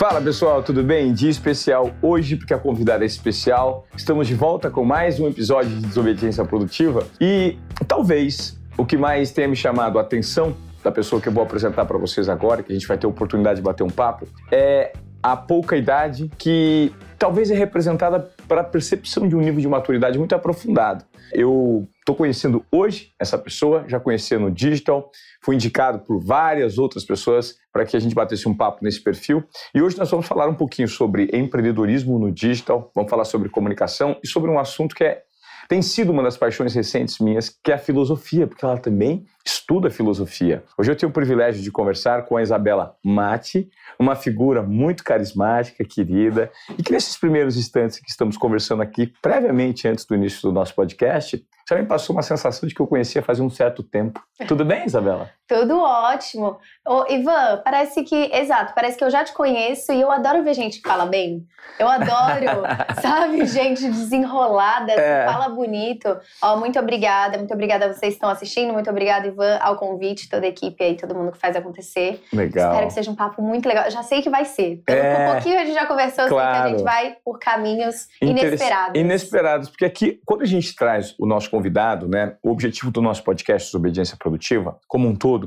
[0.00, 1.12] Fala pessoal, tudo bem?
[1.12, 3.86] Dia especial hoje, porque a convidada é especial.
[3.94, 9.30] Estamos de volta com mais um episódio de Desobediência Produtiva e talvez o que mais
[9.30, 12.72] tenha me chamado a atenção da pessoa que eu vou apresentar para vocês agora, que
[12.72, 16.94] a gente vai ter a oportunidade de bater um papo, é a pouca idade que
[17.18, 21.04] talvez é representada para a percepção de um nível de maturidade muito aprofundado.
[21.32, 25.08] Eu estou conhecendo hoje essa pessoa, já conheci no digital,
[25.40, 29.44] fui indicado por várias outras pessoas para que a gente batesse um papo nesse perfil.
[29.72, 34.18] E hoje nós vamos falar um pouquinho sobre empreendedorismo no digital, vamos falar sobre comunicação
[34.20, 35.22] e sobre um assunto que é
[35.70, 39.88] tem sido uma das paixões recentes minhas, que é a filosofia, porque ela também estuda
[39.88, 40.64] filosofia.
[40.76, 45.84] Hoje eu tenho o privilégio de conversar com a Isabela Mati, uma figura muito carismática,
[45.84, 50.50] querida, e que nesses primeiros instantes que estamos conversando aqui, previamente antes do início do
[50.50, 54.20] nosso podcast, já me passou uma sensação de que eu conhecia fazia um certo tempo.
[54.48, 55.30] Tudo bem, Isabela?
[55.50, 56.60] Tudo ótimo.
[56.86, 60.54] Ô, Ivan, parece que, exato, parece que eu já te conheço e eu adoro ver
[60.54, 61.44] gente que fala bem.
[61.76, 62.62] Eu adoro,
[63.02, 65.26] sabe, gente desenrolada, é.
[65.26, 66.16] fala bonito.
[66.40, 70.28] Ó, muito obrigada, muito obrigada a vocês que estão assistindo, muito obrigada, Ivan, ao convite,
[70.28, 72.22] toda a equipe aí, todo mundo que faz acontecer.
[72.32, 72.70] Legal.
[72.70, 73.86] Espero que seja um papo muito legal.
[73.86, 74.82] Eu já sei que vai ser.
[74.86, 76.52] Pelo é, um pouquinho a gente já conversou, claro.
[76.52, 79.00] sei que a gente vai por caminhos inesperados.
[79.00, 83.24] Inesperados, porque aqui, quando a gente traz o nosso convidado, né, o objetivo do nosso
[83.24, 85.39] podcast Desobediência Produtiva, como um todo,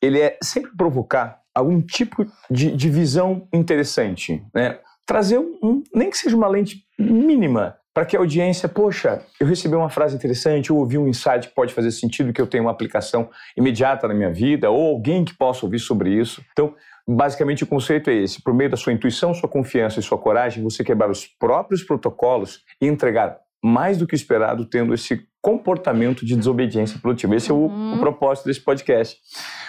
[0.00, 4.78] ele é sempre provocar algum tipo de, de visão interessante, né?
[5.06, 9.46] Trazer um, um, nem que seja uma lente mínima para que a audiência, poxa, eu
[9.46, 12.64] recebi uma frase interessante, eu ouvi um insight que pode fazer sentido, que eu tenho
[12.64, 16.42] uma aplicação imediata na minha vida, ou alguém que possa ouvir sobre isso.
[16.52, 16.74] Então,
[17.06, 20.64] basicamente o conceito é esse: por meio da sua intuição, sua confiança e sua coragem,
[20.64, 26.36] você quebrar os próprios protocolos e entregar mais do que esperado, tendo esse comportamento de
[26.36, 27.34] desobediência produtiva.
[27.34, 27.64] Esse uhum.
[27.64, 27.98] é o, o, uhum.
[27.98, 29.18] propósito desse podcast.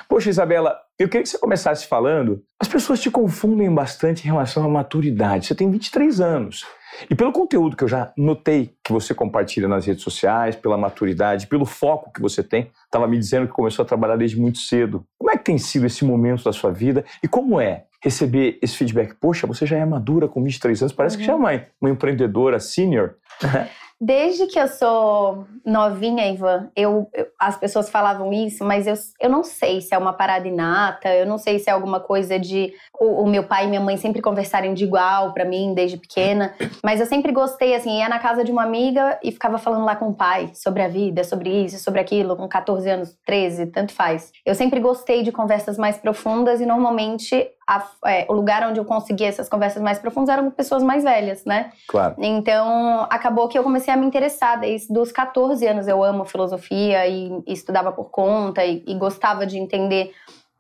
[0.10, 2.44] Poxa, Isabela, eu queria que você começasse falando.
[2.60, 5.46] As pessoas te confundem bastante em relação à maturidade.
[5.46, 6.66] Você tem 23 anos.
[7.10, 11.48] E pelo conteúdo que eu já notei que você compartilha nas redes sociais, pela maturidade,
[11.48, 15.06] pelo foco que você tem, estava me dizendo que começou a trabalhar desde muito cedo.
[15.18, 18.76] Como é que tem sido esse momento da sua vida e como é receber esse
[18.76, 19.16] feedback?
[19.16, 21.22] Poxa, você já é madura com 23 anos, parece uhum.
[21.22, 23.16] que já é uma, uma empreendedora senior.
[24.00, 29.30] Desde que eu sou novinha, Ivan, eu, eu, as pessoas falavam isso, mas eu, eu
[29.30, 32.74] não sei se é uma parada inata, eu não sei se é alguma coisa de
[33.00, 36.54] o, o meu pai e minha mãe sempre conversarem de igual para mim desde pequena,
[36.84, 39.96] mas eu sempre gostei, assim, ia na casa de uma amiga e ficava falando lá
[39.96, 43.94] com o pai sobre a vida, sobre isso, sobre aquilo, com 14 anos, 13, tanto
[43.94, 44.32] faz.
[44.46, 48.86] Eu sempre gostei de conversas mais profundas e normalmente a, é, o lugar onde eu
[48.86, 51.72] conseguia essas conversas mais profundas eram com pessoas mais velhas, né?
[51.88, 52.16] Claro.
[52.20, 54.60] Então, acabou que eu comecei a me interessar.
[54.60, 59.46] Desde dos 14 anos eu amo filosofia e, e estudava por conta e, e gostava
[59.46, 60.14] de entender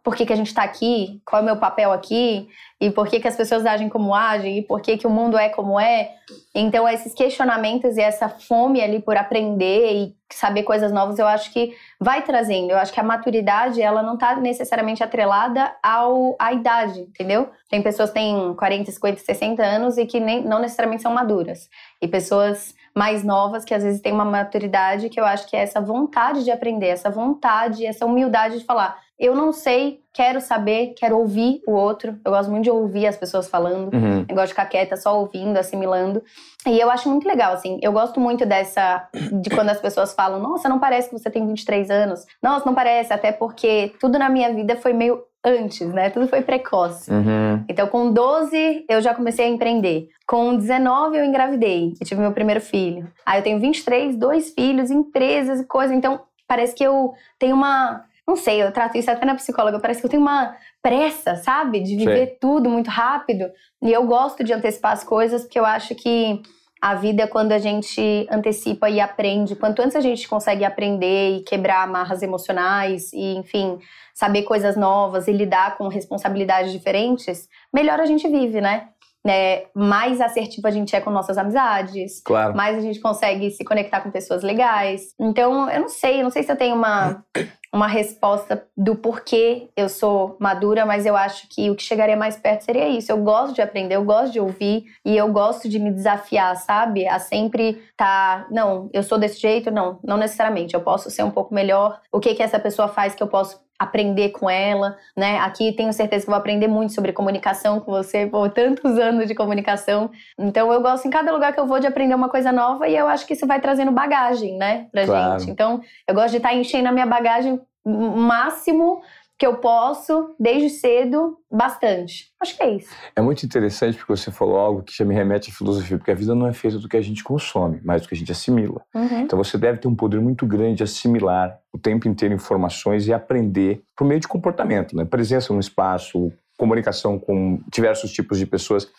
[0.06, 2.48] por que, que a gente está aqui, qual é o meu papel aqui,
[2.80, 5.36] e por que, que as pessoas agem como agem, e por que, que o mundo
[5.36, 6.12] é como é.
[6.54, 11.52] Então, esses questionamentos e essa fome ali por aprender e saber coisas novas, eu acho
[11.52, 12.70] que vai trazendo.
[12.70, 17.50] Eu acho que a maturidade, ela não está necessariamente atrelada ao, à idade, entendeu?
[17.68, 21.68] Tem pessoas que têm 40, 50, 60 anos e que nem, não necessariamente são maduras.
[22.00, 25.62] E pessoas mais novas que às vezes têm uma maturidade que eu acho que é
[25.62, 30.94] essa vontade de aprender, essa vontade, essa humildade de falar eu não sei, quero saber,
[30.98, 32.18] quero ouvir o outro.
[32.24, 33.94] Eu gosto muito de ouvir as pessoas falando.
[33.94, 34.26] Uhum.
[34.28, 36.22] Eu gosto de ficar quieta, só ouvindo, assimilando.
[36.68, 37.80] E eu acho muito legal, assim.
[37.82, 39.08] Eu gosto muito dessa.
[39.42, 42.26] de quando as pessoas falam: Nossa, não parece que você tem 23 anos.
[42.44, 46.10] Nossa, não parece, até porque tudo na minha vida foi meio antes, né?
[46.10, 47.10] Tudo foi precoce.
[47.10, 47.64] Uhum.
[47.70, 50.10] Então, com 12, eu já comecei a empreender.
[50.28, 51.94] Com 19, eu engravidei.
[52.02, 53.08] Eu tive meu primeiro filho.
[53.26, 55.94] Aí, eu tenho 23, dois filhos, empresas e coisa.
[55.94, 59.80] Então, parece que eu tenho uma não sei, eu trato isso até na psicóloga.
[59.80, 61.80] Parece que eu tenho uma pressa, sabe?
[61.80, 62.38] De viver Sim.
[62.42, 63.50] tudo muito rápido.
[63.82, 66.42] E eu gosto de antecipar as coisas porque eu acho que
[66.82, 69.56] a vida é quando a gente antecipa e aprende.
[69.56, 73.80] Quanto antes a gente consegue aprender e quebrar amarras emocionais e, enfim,
[74.14, 78.90] saber coisas novas e lidar com responsabilidades diferentes, melhor a gente vive, né?
[79.26, 82.56] Né, mais assertivo a gente é com nossas amizades, claro.
[82.56, 85.16] mais a gente consegue se conectar com pessoas legais.
[85.20, 87.26] Então, eu não sei, eu não sei se eu tenho uma,
[87.74, 92.38] uma resposta do porquê eu sou madura, mas eu acho que o que chegaria mais
[92.38, 93.12] perto seria isso.
[93.12, 97.08] Eu gosto de aprender, eu gosto de ouvir e eu gosto de me desafiar, sabe?
[97.08, 100.76] A sempre tá, não, eu sou desse jeito, não, não necessariamente.
[100.76, 102.00] Eu posso ser um pouco melhor.
[102.12, 105.40] O que que essa pessoa faz que eu posso aprender com ela, né?
[105.40, 109.36] Aqui tenho certeza que vou aprender muito sobre comunicação com você, por tantos anos de
[109.36, 110.10] comunicação.
[110.38, 112.96] Então eu gosto em cada lugar que eu vou de aprender uma coisa nova e
[112.96, 115.40] eu acho que isso vai trazendo bagagem, né, pra claro.
[115.40, 115.52] gente.
[115.52, 119.02] Então eu gosto de estar tá enchendo a minha bagagem máximo
[119.38, 122.32] que eu posso, desde cedo, bastante.
[122.42, 122.90] Acho que é isso.
[123.16, 126.16] É muito interessante porque você falou algo que já me remete à filosofia, porque a
[126.16, 128.82] vida não é feita do que a gente consome, mas do que a gente assimila.
[128.94, 129.22] Uhum.
[129.22, 133.14] Então você deve ter um poder muito grande de assimilar o tempo inteiro informações e
[133.14, 135.04] aprender por meio de comportamento, né?
[135.04, 138.90] Presença no espaço, comunicação com diversos tipos de pessoas.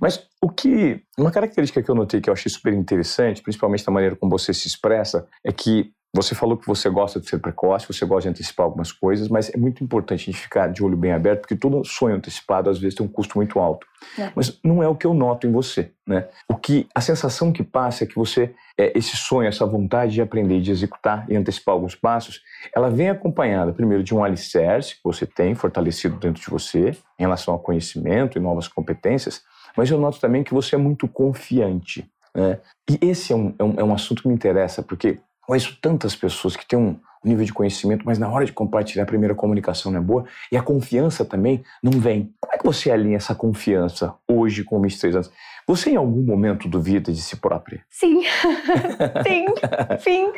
[0.00, 1.02] Mas o que.
[1.18, 4.54] Uma característica que eu notei que eu achei super interessante, principalmente da maneira como você
[4.54, 8.28] se expressa, é que você falou que você gosta de ser precoce, você gosta de
[8.28, 11.56] antecipar algumas coisas, mas é muito importante a gente ficar de olho bem aberto, porque
[11.56, 13.86] todo sonho antecipado às vezes tem um custo muito alto.
[14.18, 14.30] É.
[14.34, 16.28] Mas não é o que eu noto em você, né?
[16.46, 20.20] O que a sensação que passa é que você é, esse sonho, essa vontade de
[20.20, 22.42] aprender, de executar e antecipar alguns passos,
[22.74, 27.22] ela vem acompanhada primeiro de um alicerce que você tem fortalecido dentro de você em
[27.22, 29.42] relação ao conhecimento e novas competências,
[29.74, 32.06] mas eu noto também que você é muito confiante.
[32.34, 32.58] Né?
[32.90, 36.14] E esse é um, é um, é um assunto que me interessa, porque Conheço tantas
[36.14, 39.92] pessoas que têm um nível de conhecimento, mas na hora de compartilhar a primeira comunicação
[39.92, 42.32] não é boa e a confiança também não vem.
[42.40, 45.30] Como é que você alinha essa confiança hoje com 23 anos?
[45.66, 47.84] Você em algum momento duvida de si própria?
[47.88, 48.22] Sim.
[49.22, 50.32] sim.Sim.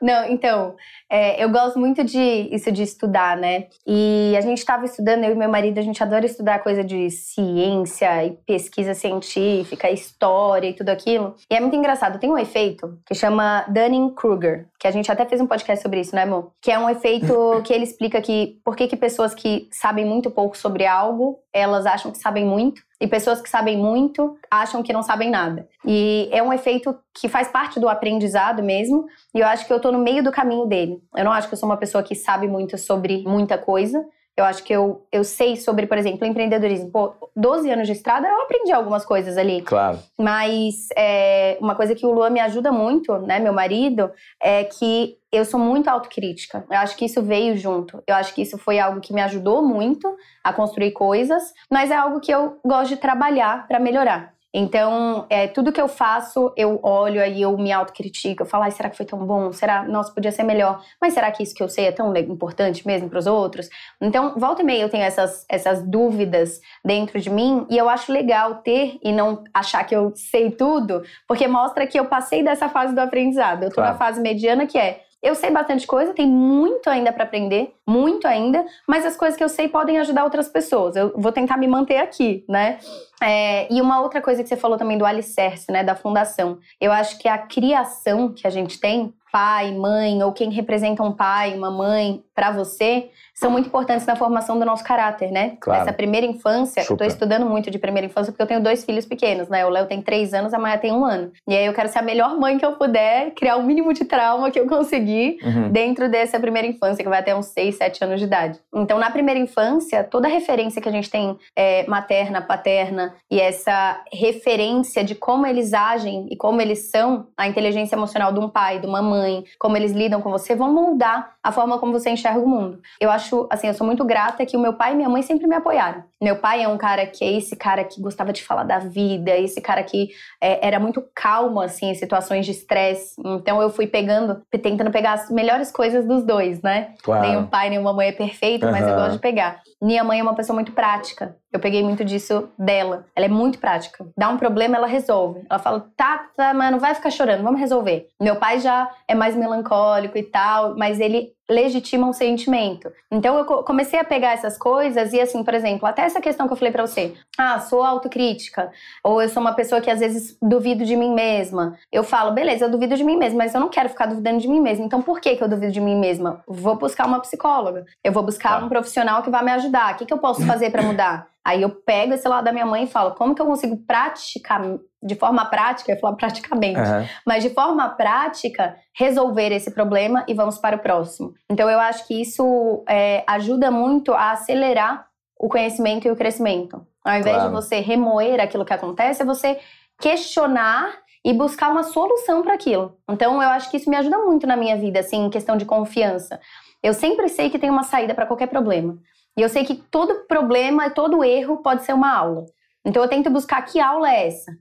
[0.00, 0.74] Não, então,
[1.08, 3.66] é, eu gosto muito de isso de estudar, né?
[3.86, 7.10] E a gente estava estudando, eu e meu marido, a gente adora estudar coisa de
[7.10, 11.34] ciência e pesquisa científica, história e tudo aquilo.
[11.50, 15.40] E é muito engraçado, tem um efeito que chama Dunning-Kruger, que a gente até fez
[15.40, 16.52] um podcast sobre isso, né, amor?
[16.62, 20.30] Que é um efeito que ele explica que por que, que pessoas que sabem muito
[20.30, 22.82] pouco sobre algo, elas acham que sabem muito.
[23.00, 25.68] E pessoas que sabem muito acham que não sabem nada.
[25.84, 29.04] E é um efeito que faz parte do aprendizado mesmo.
[29.34, 31.02] E eu acho que eu tô no meio do caminho dele.
[31.14, 34.02] Eu não acho que eu sou uma pessoa que sabe muito sobre muita coisa.
[34.36, 36.90] Eu acho que eu, eu sei sobre, por exemplo, empreendedorismo.
[36.90, 39.62] Pô, 12 anos de estrada, eu aprendi algumas coisas ali.
[39.62, 39.98] Claro.
[40.18, 44.10] Mas é, uma coisa que o Luan me ajuda muito, né, meu marido,
[44.42, 46.64] é que eu sou muito autocrítica.
[46.70, 48.02] Eu acho que isso veio junto.
[48.06, 51.96] Eu acho que isso foi algo que me ajudou muito a construir coisas, mas é
[51.96, 54.34] algo que eu gosto de trabalhar para melhorar.
[54.56, 58.70] Então, é, tudo que eu faço, eu olho aí, eu me autocritico, eu falo, ai,
[58.70, 59.52] será que foi tão bom?
[59.52, 60.80] Será, nossa, podia ser melhor.
[61.02, 63.68] Mas será que isso que eu sei é tão importante mesmo para os outros?
[64.00, 68.12] Então, volta e meia eu tenho essas, essas dúvidas dentro de mim e eu acho
[68.12, 72.68] legal ter e não achar que eu sei tudo, porque mostra que eu passei dessa
[72.68, 73.64] fase do aprendizado.
[73.64, 73.90] Eu tô Claro.
[73.94, 78.28] na fase mediana que é eu sei bastante coisa, tem muito ainda para aprender, muito
[78.28, 80.94] ainda, mas as coisas que eu sei podem ajudar outras pessoas.
[80.94, 82.78] Eu vou tentar me manter aqui, né?
[83.22, 86.58] É, e uma outra coisa que você falou também do alicerce, né, da fundação.
[86.78, 91.12] Eu acho que a criação que a gente tem, pai, mãe, ou quem representa um
[91.12, 95.56] pai, uma mãe para você, são muito importantes na formação do nosso caráter, né?
[95.60, 95.82] Claro.
[95.82, 97.06] Essa primeira infância, eu tô Super.
[97.06, 99.64] estudando muito de primeira infância porque eu tenho dois filhos pequenos, né?
[99.66, 101.32] O Léo tem três anos, a Maia tem um ano.
[101.48, 104.04] E aí eu quero ser a melhor mãe que eu puder, criar o mínimo de
[104.04, 105.70] trauma que eu conseguir Uhum.
[105.70, 108.58] dentro dessa primeira infância, que vai até uns 6, 7 anos de idade.
[108.74, 113.40] Então, na primeira infância, toda a referência que a gente tem é, materna, paterna, e
[113.40, 118.48] essa referência de como eles agem e como eles são, a inteligência emocional de um
[118.48, 122.10] pai, de uma mãe, como eles lidam com você, vão moldar a forma como você
[122.10, 122.80] enxerga o mundo.
[123.00, 125.46] Eu acho, assim, eu sou muito grata que o meu pai e minha mãe sempre
[125.46, 126.04] me apoiaram.
[126.22, 129.36] Meu pai é um cara que é esse cara que gostava de falar da vida,
[129.36, 130.08] esse cara que
[130.40, 133.14] é, era muito calmo, assim, em situações de estresse.
[133.24, 136.94] Então, eu fui pegando, tentando pegar as melhores coisas dos dois, né?
[137.02, 137.26] Claro.
[137.26, 139.60] Nenhum pai, nenhuma mãe é perfeito, mas eu gosto de pegar.
[139.82, 141.36] Minha mãe é uma pessoa muito prática.
[141.54, 143.06] Eu peguei muito disso dela.
[143.14, 144.04] Ela é muito prática.
[144.18, 145.42] Dá um problema, ela resolve.
[145.48, 148.08] Ela fala, tá, tá, mas não vai ficar chorando, vamos resolver.
[148.20, 152.90] Meu pai já é mais melancólico e tal, mas ele legitima um sentimento.
[153.12, 156.46] Então eu co- comecei a pegar essas coisas e assim, por exemplo, até essa questão
[156.48, 157.12] que eu falei pra você.
[157.38, 158.72] Ah, sou autocrítica.
[159.04, 161.76] Ou eu sou uma pessoa que às vezes duvido de mim mesma.
[161.92, 164.48] Eu falo, beleza, eu duvido de mim mesma, mas eu não quero ficar duvidando de
[164.48, 164.84] mim mesma.
[164.86, 166.42] Então por que que eu duvido de mim mesma?
[166.48, 167.84] Vou buscar uma psicóloga.
[168.02, 168.64] Eu vou buscar Tá.
[168.64, 169.94] um profissional que vai me ajudar.
[169.94, 171.28] O que, que eu posso fazer pra mudar?
[171.44, 174.62] Aí eu pego esse lado da minha mãe e falo, como que eu consigo praticar,
[175.02, 177.06] de forma prática, eu falar praticamente, Aham.
[177.26, 181.34] mas de forma prática, resolver esse problema e vamos para o próximo.
[181.50, 185.06] Então eu acho que isso é, ajuda muito a acelerar
[185.38, 186.86] o conhecimento e o crescimento.
[187.04, 187.50] Ao invés Claro.
[187.50, 189.60] de você remoer aquilo que acontece, é você
[190.00, 192.96] questionar e buscar uma solução para aquilo.
[193.10, 195.64] Então eu acho que isso me ajuda muito na minha vida, assim, em questão de
[195.66, 196.40] confiança.
[196.82, 198.98] Eu sempre sei que tem uma saída para qualquer problema.
[199.36, 202.44] E eu sei que todo problema, todo erro pode ser uma aula.
[202.84, 204.52] Então eu tento buscar que aula é essa,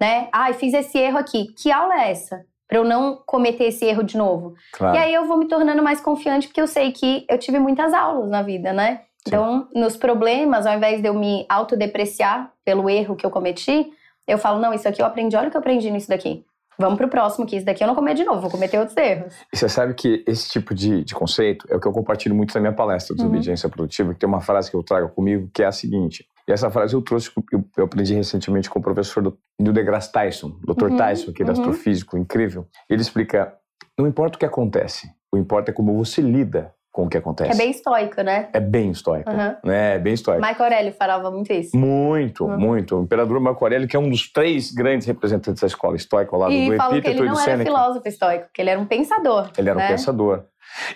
[0.00, 0.28] né?
[0.32, 1.46] Ai, fiz esse erro aqui.
[1.54, 2.44] Que aula é essa?
[2.66, 4.54] Para eu não cometer esse erro de novo.
[4.72, 4.96] Claro.
[4.96, 7.94] E aí eu vou me tornando mais confiante porque eu sei que eu tive muitas
[7.94, 9.02] aulas na vida, né?
[9.26, 13.92] Então, nos problemas, ao invés de eu me autodepreciar pelo erro que eu cometi,
[14.26, 16.44] eu falo, não, isso aqui eu aprendi, olha o que eu aprendi nisso daqui.
[16.80, 19.34] Vamos pro próximo, que isso daqui eu não comer de novo, vou cometer outros erros.
[19.52, 22.54] E você sabe que esse tipo de, de conceito é o que eu compartilho muito
[22.54, 23.72] na minha palestra de desobediência uhum.
[23.72, 26.24] produtiva, que tem uma frase que eu trago comigo que é a seguinte.
[26.46, 30.12] E essa frase eu trouxe, eu, eu aprendi recentemente com o professor do, Neil deGrasse
[30.12, 30.84] Tyson, Dr.
[30.84, 30.96] Uhum.
[30.96, 31.58] Tyson, aquele uhum.
[31.58, 32.66] astrofísico incrível.
[32.88, 33.54] Ele explica,
[33.98, 37.52] não importa o que acontece, o importa é como você lida com o que acontece.
[37.52, 38.48] É bem estoico, né?
[38.52, 39.30] É bem estoico.
[39.30, 39.54] Uhum.
[39.62, 39.94] Né?
[39.94, 40.40] É bem estoico.
[40.40, 41.76] Marco Aurélio falava muito isso.
[41.76, 42.58] Muito, uhum.
[42.58, 42.96] muito.
[42.96, 46.52] O imperador Marco Aurélio, que é um dos três grandes representantes da escola estoica lado
[46.52, 49.48] e do Epíteto que ele não era filósofo estoico, que ele era um pensador.
[49.56, 49.84] Ele era né?
[49.84, 50.42] um pensador.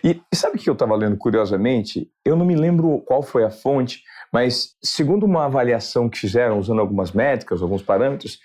[0.02, 2.11] E, e sabe o que eu estava lendo curiosamente?
[2.25, 6.80] Eu não me lembro qual foi a fonte, mas segundo uma avaliação que fizeram usando
[6.80, 8.40] algumas métricas, alguns parâmetros,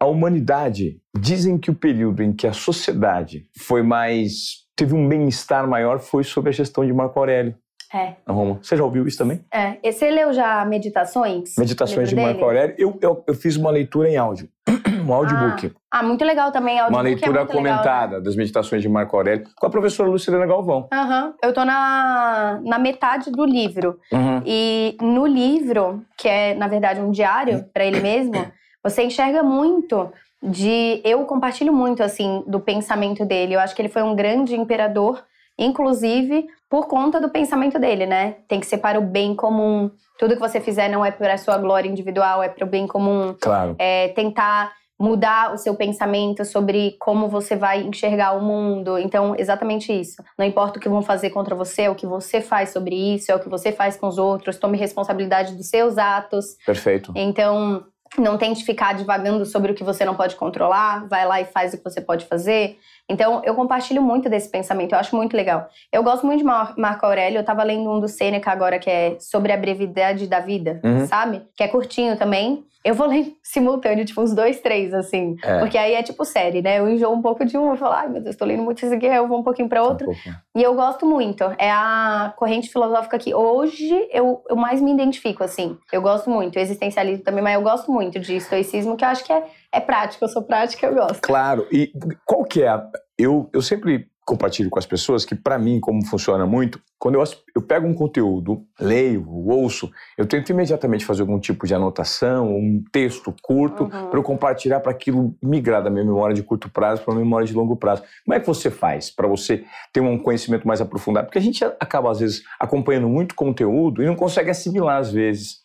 [0.00, 5.66] a humanidade dizem que o período em que a sociedade foi mais teve um bem-estar
[5.68, 7.54] maior foi sob a gestão de Marco Aurélio.
[7.94, 8.14] É.
[8.26, 8.58] Na Roma.
[8.62, 9.44] Você já ouviu isso também?
[9.52, 9.76] É.
[9.82, 11.54] E você leu já Meditações?
[11.58, 12.74] Meditações de Marco Aurélio.
[12.78, 14.48] Eu, eu, eu, fiz uma leitura em áudio.
[15.06, 15.72] um audiobook.
[15.90, 16.78] Ah, ah, muito legal também.
[16.78, 18.22] Audiobook uma leitura é comentada legal.
[18.22, 20.88] das Meditações de Marco Aurélio com a professora Lucilena Galvão.
[20.90, 21.34] Uhum.
[21.42, 24.00] Eu tô na, na metade do livro.
[24.10, 24.42] Uhum.
[24.46, 28.32] E no livro, que é, na verdade, um diário para ele mesmo,
[28.82, 30.10] você enxerga muito
[30.42, 33.54] de eu compartilho muito assim do pensamento dele.
[33.54, 35.22] Eu acho que ele foi um grande imperador,
[35.58, 38.36] inclusive por conta do pensamento dele, né?
[38.48, 39.90] Tem que ser para o bem comum.
[40.18, 42.86] Tudo que você fizer não é para a sua glória individual, é para o bem
[42.86, 43.36] comum.
[43.40, 43.76] Claro.
[43.78, 48.96] É tentar mudar o seu pensamento sobre como você vai enxergar o mundo.
[48.98, 50.22] Então, exatamente isso.
[50.38, 53.32] Não importa o que vão fazer contra você, é o que você faz sobre isso,
[53.32, 54.58] é o que você faz com os outros.
[54.58, 56.56] Tome responsabilidade dos seus atos.
[56.64, 57.12] Perfeito.
[57.16, 57.84] Então,
[58.18, 61.72] não tente ficar divagando sobre o que você não pode controlar, vai lá e faz
[61.72, 62.78] o que você pode fazer.
[63.08, 65.68] Então, eu compartilho muito desse pensamento, eu acho muito legal.
[65.92, 69.16] Eu gosto muito de Marco Aurélio, eu tava lendo um do Sêneca agora que é
[69.20, 71.06] sobre a brevidade da vida, uhum.
[71.06, 71.42] sabe?
[71.56, 72.64] Que é curtinho também.
[72.84, 75.36] Eu vou ler simultâneo, tipo, uns dois, três, assim.
[75.42, 75.58] É.
[75.58, 76.78] Porque aí é tipo série, né?
[76.78, 78.94] Eu enjoo um pouco de um, eu falo, ai meu Deus, tô lendo muito isso
[78.94, 80.10] aqui, eu vou um pouquinho pra outro.
[80.54, 81.44] Um e eu gosto muito.
[81.58, 85.76] É a corrente filosófica que hoje eu, eu mais me identifico, assim.
[85.92, 86.58] Eu gosto muito.
[86.58, 90.24] Existencialismo também, mas eu gosto muito de estoicismo, que eu acho que é, é prático.
[90.24, 91.20] Eu sou prática, eu gosto.
[91.20, 91.66] Claro.
[91.72, 91.92] E
[92.24, 92.86] qual que é a...
[93.18, 97.24] Eu, eu sempre compartilho com as pessoas que, para mim, como funciona muito, quando eu,
[97.56, 102.82] eu pego um conteúdo, leio, ouço, eu tento imediatamente fazer algum tipo de anotação, um
[102.92, 104.10] texto curto, uhum.
[104.10, 107.46] para eu compartilhar para aquilo migrar da minha memória de curto prazo para a memória
[107.46, 108.02] de longo prazo.
[108.24, 111.26] Como é que você faz para você ter um conhecimento mais aprofundado?
[111.26, 115.61] Porque a gente acaba, às vezes, acompanhando muito conteúdo e não consegue assimilar, às vezes.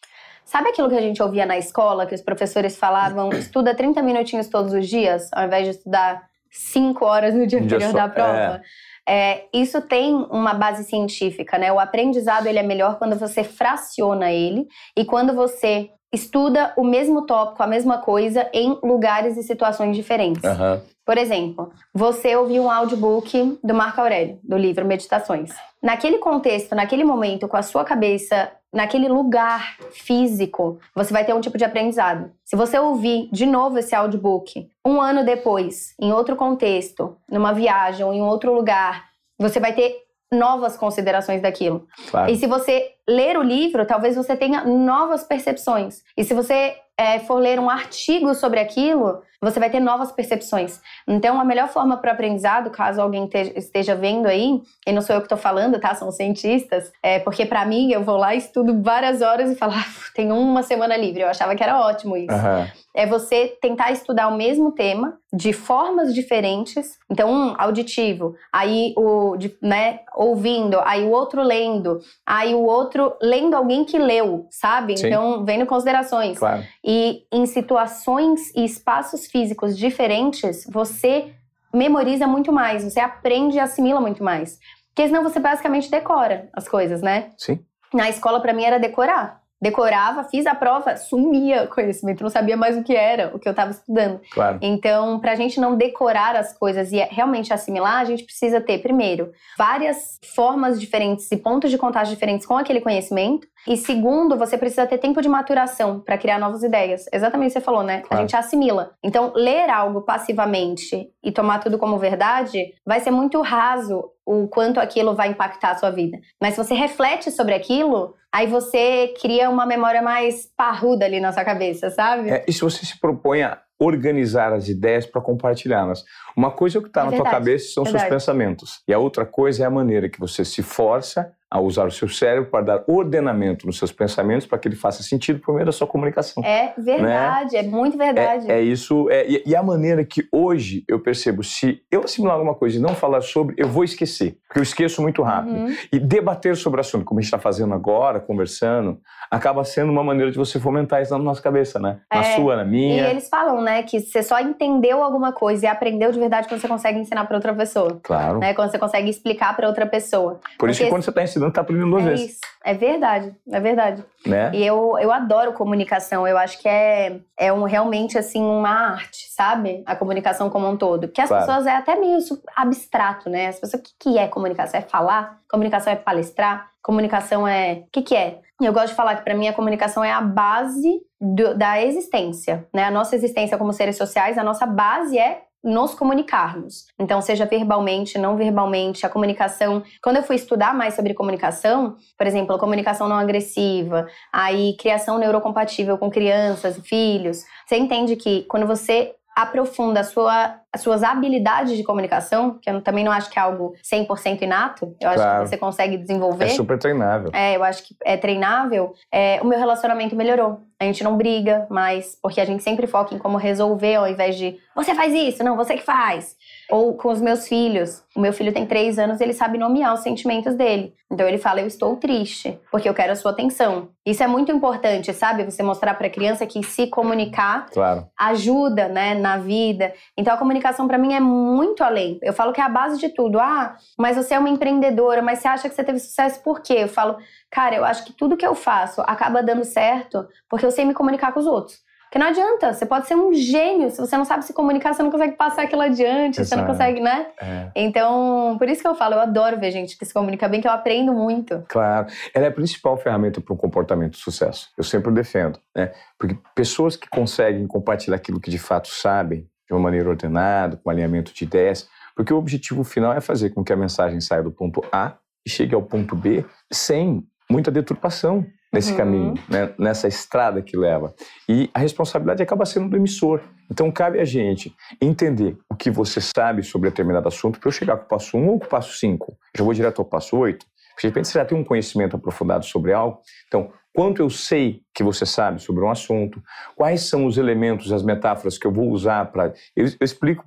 [0.47, 4.47] Sabe aquilo que a gente ouvia na escola, que os professores falavam, estuda 30 minutinhos
[4.47, 8.61] todos os dias, ao invés de estudar cinco horas no dia anterior da prova.
[9.05, 9.31] É.
[9.31, 9.45] é.
[9.53, 11.71] isso tem uma base científica, né?
[11.71, 17.25] O aprendizado ele é melhor quando você fraciona ele e quando você estuda o mesmo
[17.25, 20.41] tópico, a mesma coisa, em lugares e situações diferentes.
[20.41, 20.79] Uhum.
[21.05, 25.51] Por exemplo, você ouviu um audiobook do Marco Aurélio, do livro Meditações.
[25.83, 31.41] Naquele contexto, naquele momento, com a sua cabeça naquele lugar físico, você vai ter um
[31.41, 32.31] tipo de aprendizado.
[32.43, 38.05] Se você ouvir de novo esse audiobook um ano depois, em outro contexto, numa viagem
[38.05, 39.05] ou em outro lugar,
[39.39, 41.87] você vai ter novas considerações daquilo.
[42.09, 42.31] Claro.
[42.31, 46.03] E se você ler o livro, talvez você tenha novas percepções.
[46.17, 50.81] E se você é, for ler um artigo sobre aquilo, você vai ter novas percepções.
[51.07, 55.15] Então, a melhor forma para o aprendizado, caso alguém esteja vendo aí, e não sou
[55.15, 55.93] eu que estou falando, tá?
[55.93, 59.85] São cientistas, é porque para mim eu vou lá, estudo várias horas e falo, ah,
[60.15, 61.21] tenho uma semana livre.
[61.21, 62.33] Eu achava que era ótimo isso.
[62.33, 62.67] Uhum.
[62.95, 66.97] É você tentar estudar o mesmo tema de formas diferentes.
[67.11, 73.15] Então, um auditivo, aí o, de, né, ouvindo, aí o outro lendo, aí o outro
[73.21, 74.97] lendo alguém que leu, sabe?
[74.97, 75.07] Sim.
[75.07, 76.39] Então, vendo considerações.
[76.39, 76.63] Claro.
[76.83, 81.33] E em situações e espaços físicos diferentes, você
[81.73, 84.59] memoriza muito mais, você aprende e assimila muito mais.
[84.87, 87.31] Porque senão você basicamente decora as coisas, né?
[87.37, 87.59] Sim.
[87.93, 92.55] Na escola, para mim, era decorar decorava, fiz a prova, sumia o conhecimento, não sabia
[92.55, 94.21] mais o que era, o que eu estava estudando.
[94.31, 94.59] Claro.
[94.61, 98.79] Então, para a gente não decorar as coisas e realmente assimilar, a gente precisa ter,
[98.79, 103.47] primeiro, várias formas diferentes e pontos de contato diferentes com aquele conhecimento.
[103.67, 107.05] E segundo, você precisa ter tempo de maturação para criar novas ideias.
[107.11, 108.01] Exatamente o que você falou, né?
[108.01, 108.15] Claro.
[108.15, 108.91] A gente assimila.
[109.03, 114.79] Então, ler algo passivamente e tomar tudo como verdade vai ser muito raso o quanto
[114.79, 116.19] aquilo vai impactar a sua vida.
[116.41, 121.31] Mas se você reflete sobre aquilo, aí você cria uma memória mais parruda ali na
[121.31, 122.29] sua cabeça, sabe?
[122.29, 126.03] É, e se você se propõe a organizar as ideias para compartilhá-las.
[126.35, 128.05] Uma coisa é o que está é na verdade, tua cabeça são verdade.
[128.05, 128.81] seus pensamentos.
[128.87, 132.09] E a outra coisa é a maneira que você se força a usar o seu
[132.09, 135.71] cérebro para dar ordenamento nos seus pensamentos para que ele faça sentido por meio da
[135.71, 136.43] sua comunicação.
[136.43, 137.59] É verdade, né?
[137.59, 138.51] é muito verdade.
[138.51, 142.35] É, é isso, é, e, e, a maneira que hoje eu percebo, se eu assimilar
[142.35, 145.55] alguma coisa e não falar sobre, eu vou esquecer, porque eu esqueço muito rápido.
[145.55, 145.75] Uhum.
[145.91, 148.99] E debater sobre o assunto, como a gente está fazendo agora, conversando,
[149.31, 151.99] acaba sendo uma maneira de você fomentar isso na nossa cabeça, né?
[152.13, 153.07] Na é, sua, na minha.
[153.07, 156.59] E eles falam, né, que você só entendeu alguma coisa e aprendeu de verdade quando
[156.59, 157.99] você consegue ensinar para outra pessoa.
[158.03, 158.39] Claro.
[158.39, 158.53] Né?
[158.53, 160.35] Quando você consegue explicar para outra pessoa.
[160.35, 162.31] Por Porque isso que quando você está ensinando, está aprendendo duas é vezes.
[162.31, 162.39] Isso.
[162.63, 164.03] É verdade, é verdade.
[164.25, 164.51] Né?
[164.53, 166.27] E eu, eu adoro comunicação.
[166.27, 169.83] Eu acho que é, é um, realmente assim uma arte, sabe?
[169.85, 171.07] A comunicação como um todo.
[171.07, 171.45] Porque as claro.
[171.45, 172.17] pessoas é até meio
[172.55, 173.47] abstrato, né?
[173.47, 174.79] As pessoas, o que, que é comunicação?
[174.79, 175.39] É falar?
[175.49, 176.69] Comunicação é palestrar?
[176.81, 177.83] Comunicação é.
[177.87, 178.39] O que, que é?
[178.61, 182.67] Eu gosto de falar que para mim a comunicação é a base do, da existência,
[182.73, 182.83] né?
[182.83, 186.85] A nossa existência como seres sociais, a nossa base é nos comunicarmos.
[186.99, 189.83] Então, seja verbalmente, não verbalmente, a comunicação.
[190.01, 195.17] Quando eu fui estudar mais sobre comunicação, por exemplo, a comunicação não agressiva, aí criação
[195.17, 201.83] neurocompatível com crianças, filhos, você entende que quando você aprofunda sua, as suas habilidades de
[201.83, 205.43] comunicação, que eu também não acho que é algo 100% inato, eu acho claro.
[205.43, 206.45] que você consegue desenvolver.
[206.45, 207.29] É super treinável.
[207.31, 208.95] É, eu acho que é treinável.
[209.13, 210.61] É, o meu relacionamento melhorou.
[210.79, 214.35] A gente não briga mais, porque a gente sempre foca em como resolver ao invés
[214.35, 216.35] de você faz isso, não, você que faz.
[216.69, 218.03] Ou com os meus filhos.
[218.15, 220.93] O meu filho tem três anos e ele sabe nomear os sentimentos dele.
[221.09, 223.89] Então ele fala: Eu estou triste, porque eu quero a sua atenção.
[224.05, 225.43] Isso é muito importante, sabe?
[225.43, 228.07] Você mostrar para a criança que se comunicar claro.
[228.19, 229.93] ajuda, né, na vida.
[230.17, 232.19] Então a comunicação para mim é muito além.
[232.21, 233.39] Eu falo que é a base de tudo.
[233.39, 236.75] Ah, mas você é uma empreendedora, mas você acha que você teve sucesso por quê?
[236.79, 237.17] Eu falo,
[237.49, 240.93] cara, eu acho que tudo que eu faço acaba dando certo porque eu sei me
[240.93, 241.86] comunicar com os outros.
[242.07, 245.03] Porque não adianta, você pode ser um gênio, se você não sabe se comunicar, você
[245.03, 246.47] não consegue passar aquilo adiante, Exato.
[246.47, 247.27] você não consegue, né?
[247.41, 247.69] É.
[247.75, 250.67] Então, por isso que eu falo, eu adoro ver gente que se comunica bem, que
[250.67, 251.65] eu aprendo muito.
[251.67, 254.69] Claro, ela é a principal ferramenta para um comportamento de sucesso.
[254.77, 255.91] Eu sempre defendo, né?
[256.17, 260.89] Porque pessoas que conseguem compartilhar aquilo que de fato sabem, de uma maneira ordenada, com
[260.89, 264.51] alinhamento de ideias, porque o objetivo final é fazer com que a mensagem saia do
[264.51, 268.97] ponto A e chegue ao ponto B sem muita deturpação, nesse uhum.
[268.97, 269.73] caminho, né?
[269.77, 271.13] nessa estrada que leva.
[271.47, 273.41] E a responsabilidade acaba sendo do emissor.
[273.71, 277.97] Então cabe a gente entender o que você sabe sobre determinado assunto para eu chegar
[277.97, 279.37] com o passo 1 ou com o passo 5.
[279.55, 280.65] Já vou direto ao passo 8.
[280.97, 283.19] Porque de repente você já tem um conhecimento aprofundado sobre algo.
[283.47, 286.41] Então, quanto eu sei que você sabe sobre um assunto,
[286.75, 289.53] quais são os elementos, as metáforas que eu vou usar para.
[289.75, 290.45] Eu, eu, explico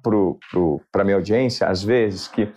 [0.91, 2.53] para a minha audiência, às vezes, que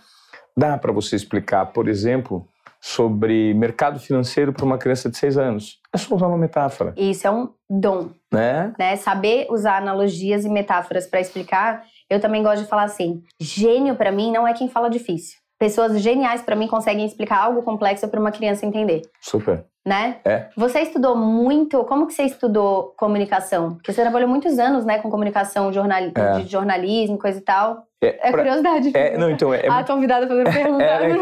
[0.56, 2.48] dá para você explicar, por exemplo,
[2.84, 5.80] sobre mercado financeiro para uma criança de seis anos.
[5.90, 6.92] É só usar uma metáfora.
[6.98, 8.10] Isso é um dom.
[8.30, 8.74] Né?
[8.78, 8.94] né?
[8.96, 11.82] Saber usar analogias e metáforas para explicar.
[12.10, 15.38] Eu também gosto de falar assim: gênio para mim não é quem fala difícil.
[15.58, 19.00] Pessoas geniais para mim conseguem explicar algo complexo para uma criança entender.
[19.18, 19.64] Super.
[19.86, 20.18] Né?
[20.22, 20.48] É.
[20.54, 21.84] Você estudou muito.
[21.84, 23.76] Como que você estudou comunicação?
[23.76, 26.40] Porque você trabalhou muitos anos, né, com comunicação jornal, é.
[26.40, 27.82] de jornalismo, coisa e tal.
[28.04, 28.90] É, é pra, curiosidade.
[28.94, 29.66] É, não, então é.
[29.68, 30.84] Ah, convidada a fazer pergunta.
[30.84, 31.16] É, é,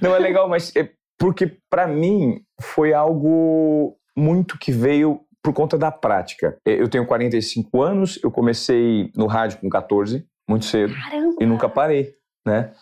[0.00, 0.88] não, é legal, mas é
[1.18, 6.56] porque para mim foi algo muito que veio por conta da prática.
[6.66, 10.94] É, eu tenho 45 anos, eu comecei no rádio com 14, muito cedo.
[10.94, 11.36] Caramba.
[11.40, 12.14] E nunca parei,
[12.46, 12.72] né?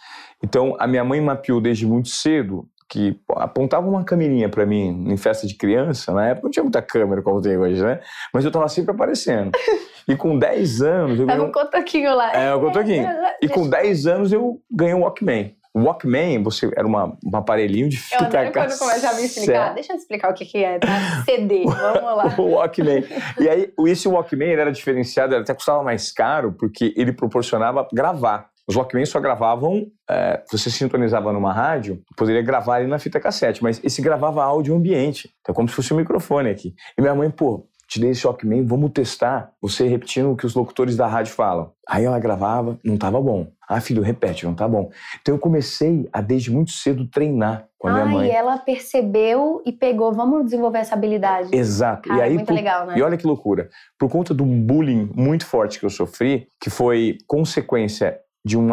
[0.42, 5.16] Então, a minha mãe mapeou desde muito cedo que apontava uma câmerinha para mim em
[5.16, 8.00] festa de criança, na época não tinha muita câmera como tem hoje, né?
[8.34, 9.50] Mas eu tava sempre aparecendo.
[10.06, 11.18] E com 10 anos...
[11.18, 11.48] Eu Tava ganhei...
[11.48, 12.36] um cotoquinho lá.
[12.36, 13.08] É, um cotoquinho.
[13.40, 15.56] E com 10 anos eu ganhei um Walkman.
[15.72, 19.72] O Walkman, você era uma, um aparelhinho de fita Eu quando começa a me explicar.
[19.72, 21.24] Deixa eu explicar o que, que é, tá?
[21.24, 22.34] CD, vamos lá.
[22.36, 23.04] o Walkman.
[23.40, 27.88] E aí, esse Walkman ele era diferenciado, ele até custava mais caro, porque ele proporcionava
[27.90, 28.51] gravar.
[28.66, 33.62] Os Walkman só gravavam, é, você sintonizava numa rádio, poderia gravar ali na fita cassete,
[33.62, 35.30] mas esse gravava áudio ambiente.
[35.40, 36.74] Então, como se fosse um microfone aqui.
[36.96, 39.52] E minha mãe, pô, te dei esse Walkman, vamos testar.
[39.60, 41.72] Você repetindo o que os locutores da rádio falam.
[41.86, 43.48] Aí ela gravava, não estava bom.
[43.68, 44.90] Ah, filho, repete, não tá bom.
[45.20, 48.28] Então eu comecei a desde muito cedo treinar com a ah, minha mãe.
[48.28, 51.54] e ela percebeu e pegou, vamos desenvolver essa habilidade.
[51.54, 52.08] Exato.
[52.08, 52.94] Cara, e aí, muito por, legal, né?
[52.96, 53.68] E olha que loucura.
[53.98, 58.68] Por conta do bullying muito forte que eu sofri, que foi consequência de um,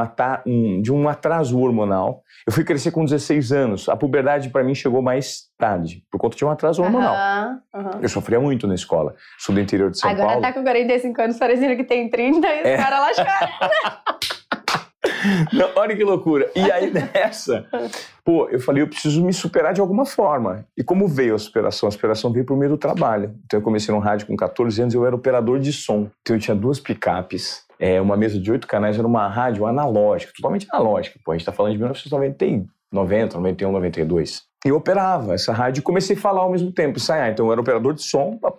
[0.46, 2.24] um, de um atraso hormonal.
[2.46, 3.90] Eu fui crescer com 16 anos.
[3.90, 7.16] A puberdade para mim chegou mais tarde, por conta de um atraso hormonal.
[7.16, 8.00] Uhum, uhum.
[8.02, 9.16] Eu sofria muito na escola.
[9.38, 10.40] Sou do interior de São Agora Paulo.
[10.40, 12.76] Agora tá com 45 anos, parecendo que tem 30 e é.
[12.76, 13.00] os caras
[15.76, 16.50] olha que loucura.
[16.56, 17.66] E aí nessa,
[18.24, 20.66] pô, eu falei, eu preciso me superar de alguma forma.
[20.78, 21.88] E como veio a superação?
[21.88, 23.36] A superação veio por meio do trabalho.
[23.46, 26.10] Então eu comecei no rádio com 14 anos, eu era operador de som.
[26.22, 30.34] Então eu tinha duas picapes, é, uma mesa de oito canais, era uma rádio analógica,
[30.36, 31.18] totalmente analógica.
[31.24, 34.44] Pô, a gente tá falando de 1990, 90, 91, 92.
[34.66, 37.32] eu operava essa rádio e comecei a falar ao mesmo tempo, ensaiar.
[37.32, 38.52] Então eu era operador de som, pá,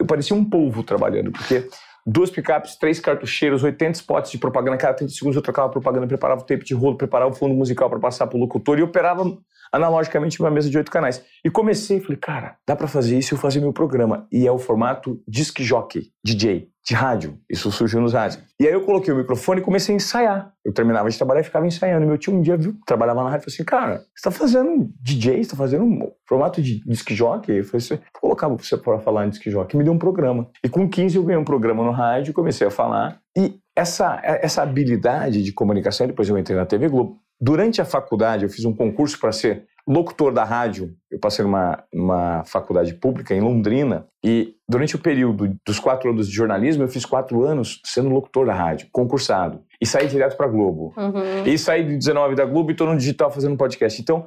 [0.00, 1.68] eu parecia um polvo trabalhando, porque
[2.06, 6.40] duas picapes, três cartucheiros, 80 spots de propaganda, cada 30 segundos eu trocava propaganda, preparava
[6.40, 9.24] o tape de rolo, preparava o fundo musical para passar para o locutor e operava
[9.74, 11.22] analogicamente uma mesa de oito canais.
[11.44, 14.26] E comecei, falei, cara, dá para fazer isso e eu fazer meu programa.
[14.30, 17.38] E é o formato disc jockey, DJ de rádio.
[17.50, 18.42] Isso surgiu nos rádios.
[18.60, 20.52] E aí eu coloquei o microfone e comecei a ensaiar.
[20.62, 22.06] Eu terminava de trabalhar e ficava ensaiando.
[22.06, 24.90] Meu tio um dia viu, trabalhava na rádio e falou assim: Cara, você tá fazendo
[25.00, 27.52] DJ, você tá fazendo um formato de disc jockey?
[27.52, 29.78] Eu falei assim: Vou colocar você para falar em disc jockey.
[29.78, 30.50] Me deu um programa.
[30.62, 33.18] E com 15 eu ganhei um programa no rádio, comecei a falar.
[33.36, 37.18] E essa, essa habilidade de comunicação, depois eu entrei na TV Globo.
[37.40, 40.94] Durante a faculdade, eu fiz um concurso para ser locutor da rádio.
[41.10, 46.28] Eu passei numa, numa faculdade pública em Londrina e durante o período dos quatro anos
[46.28, 49.60] de jornalismo, eu fiz quatro anos sendo locutor da rádio, concursado.
[49.78, 50.94] E saí direto para Globo.
[50.96, 51.44] Uhum.
[51.44, 54.00] E saí de 19 da Globo e estou no digital fazendo podcast.
[54.00, 54.24] Então,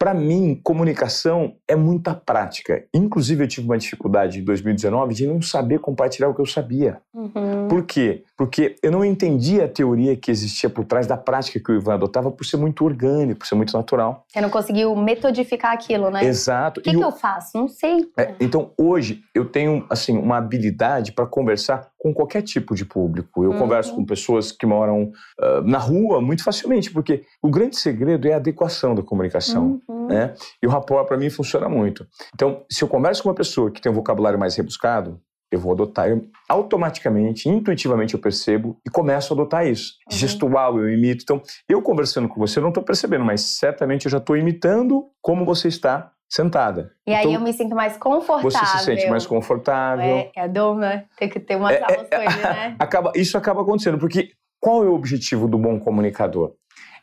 [0.00, 2.86] para mim, comunicação é muita prática.
[2.94, 7.02] Inclusive, eu tive uma dificuldade em 2019 de não saber compartilhar o que eu sabia.
[7.12, 7.68] Uhum.
[7.68, 8.24] Por quê?
[8.34, 11.92] Porque eu não entendia a teoria que existia por trás da prática que o Ivan
[11.92, 14.24] adotava por ser muito orgânico, por ser muito natural.
[14.26, 16.24] Você não conseguiu metodificar aquilo, né?
[16.24, 16.80] Exato.
[16.80, 17.58] O que, que eu faço?
[17.58, 18.10] Não sei.
[18.16, 23.44] É, então, hoje, eu tenho assim uma habilidade para conversar com qualquer tipo de público.
[23.44, 23.58] Eu uhum.
[23.58, 28.32] converso com pessoas que moram uh, na rua muito facilmente, porque o grande segredo é
[28.32, 29.80] a adequação da comunicação.
[29.88, 30.06] Uhum.
[30.06, 30.34] Né?
[30.62, 32.06] E o rapport, para mim, funciona muito.
[32.34, 35.72] Então, se eu converso com uma pessoa que tem um vocabulário mais rebuscado, eu vou
[35.72, 36.08] adotar.
[36.08, 39.94] Eu, automaticamente, intuitivamente, eu percebo e começo a adotar isso.
[40.10, 40.16] Uhum.
[40.16, 41.22] Gestual, eu imito.
[41.22, 45.06] Então, eu conversando com você, eu não estou percebendo, mas certamente eu já estou imitando
[45.20, 46.92] como você está sentada.
[47.04, 48.50] E aí então, eu me sinto mais confortável.
[48.50, 50.04] Você se sente mais confortável.
[50.04, 52.76] É, é a doma, tem que ter umas é, é, é né?
[52.78, 56.54] Acaba, isso acaba acontecendo, porque qual é o objetivo do bom comunicador?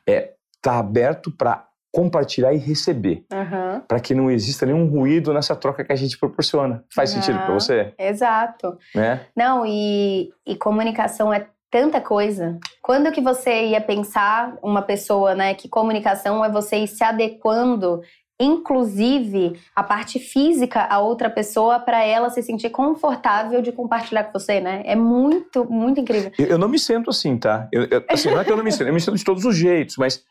[0.07, 3.81] É estar tá aberto para compartilhar e receber, uhum.
[3.81, 6.85] para que não exista nenhum ruído nessa troca que a gente proporciona.
[6.93, 7.21] Faz uhum.
[7.21, 7.93] sentido para você?
[7.97, 8.77] Exato.
[8.93, 9.21] Né?
[9.35, 12.59] Não, e, e comunicação é tanta coisa.
[12.81, 18.01] Quando que você ia pensar uma pessoa, né, que comunicação é você ir se adequando
[18.39, 24.37] inclusive a parte física a outra pessoa para ela se sentir confortável de compartilhar com
[24.39, 24.83] você, né?
[24.85, 26.31] É muito, muito incrível.
[26.37, 27.67] Eu, eu não me sinto assim, tá?
[27.71, 29.43] Eu, eu, assim, não é que eu não me sinto, eu me sinto de todos
[29.43, 30.23] os jeitos, mas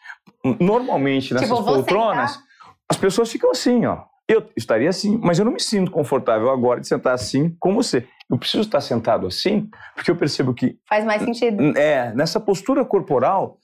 [0.61, 2.47] normalmente nessas tipo, poltronas sentar...
[2.88, 4.05] as pessoas ficam assim, ó.
[4.29, 8.07] Eu estaria assim, mas eu não me sinto confortável agora de sentar assim com você.
[8.29, 11.77] Eu preciso estar sentado assim, porque eu percebo que faz mais sentido.
[11.79, 13.59] É, nessa postura corporal,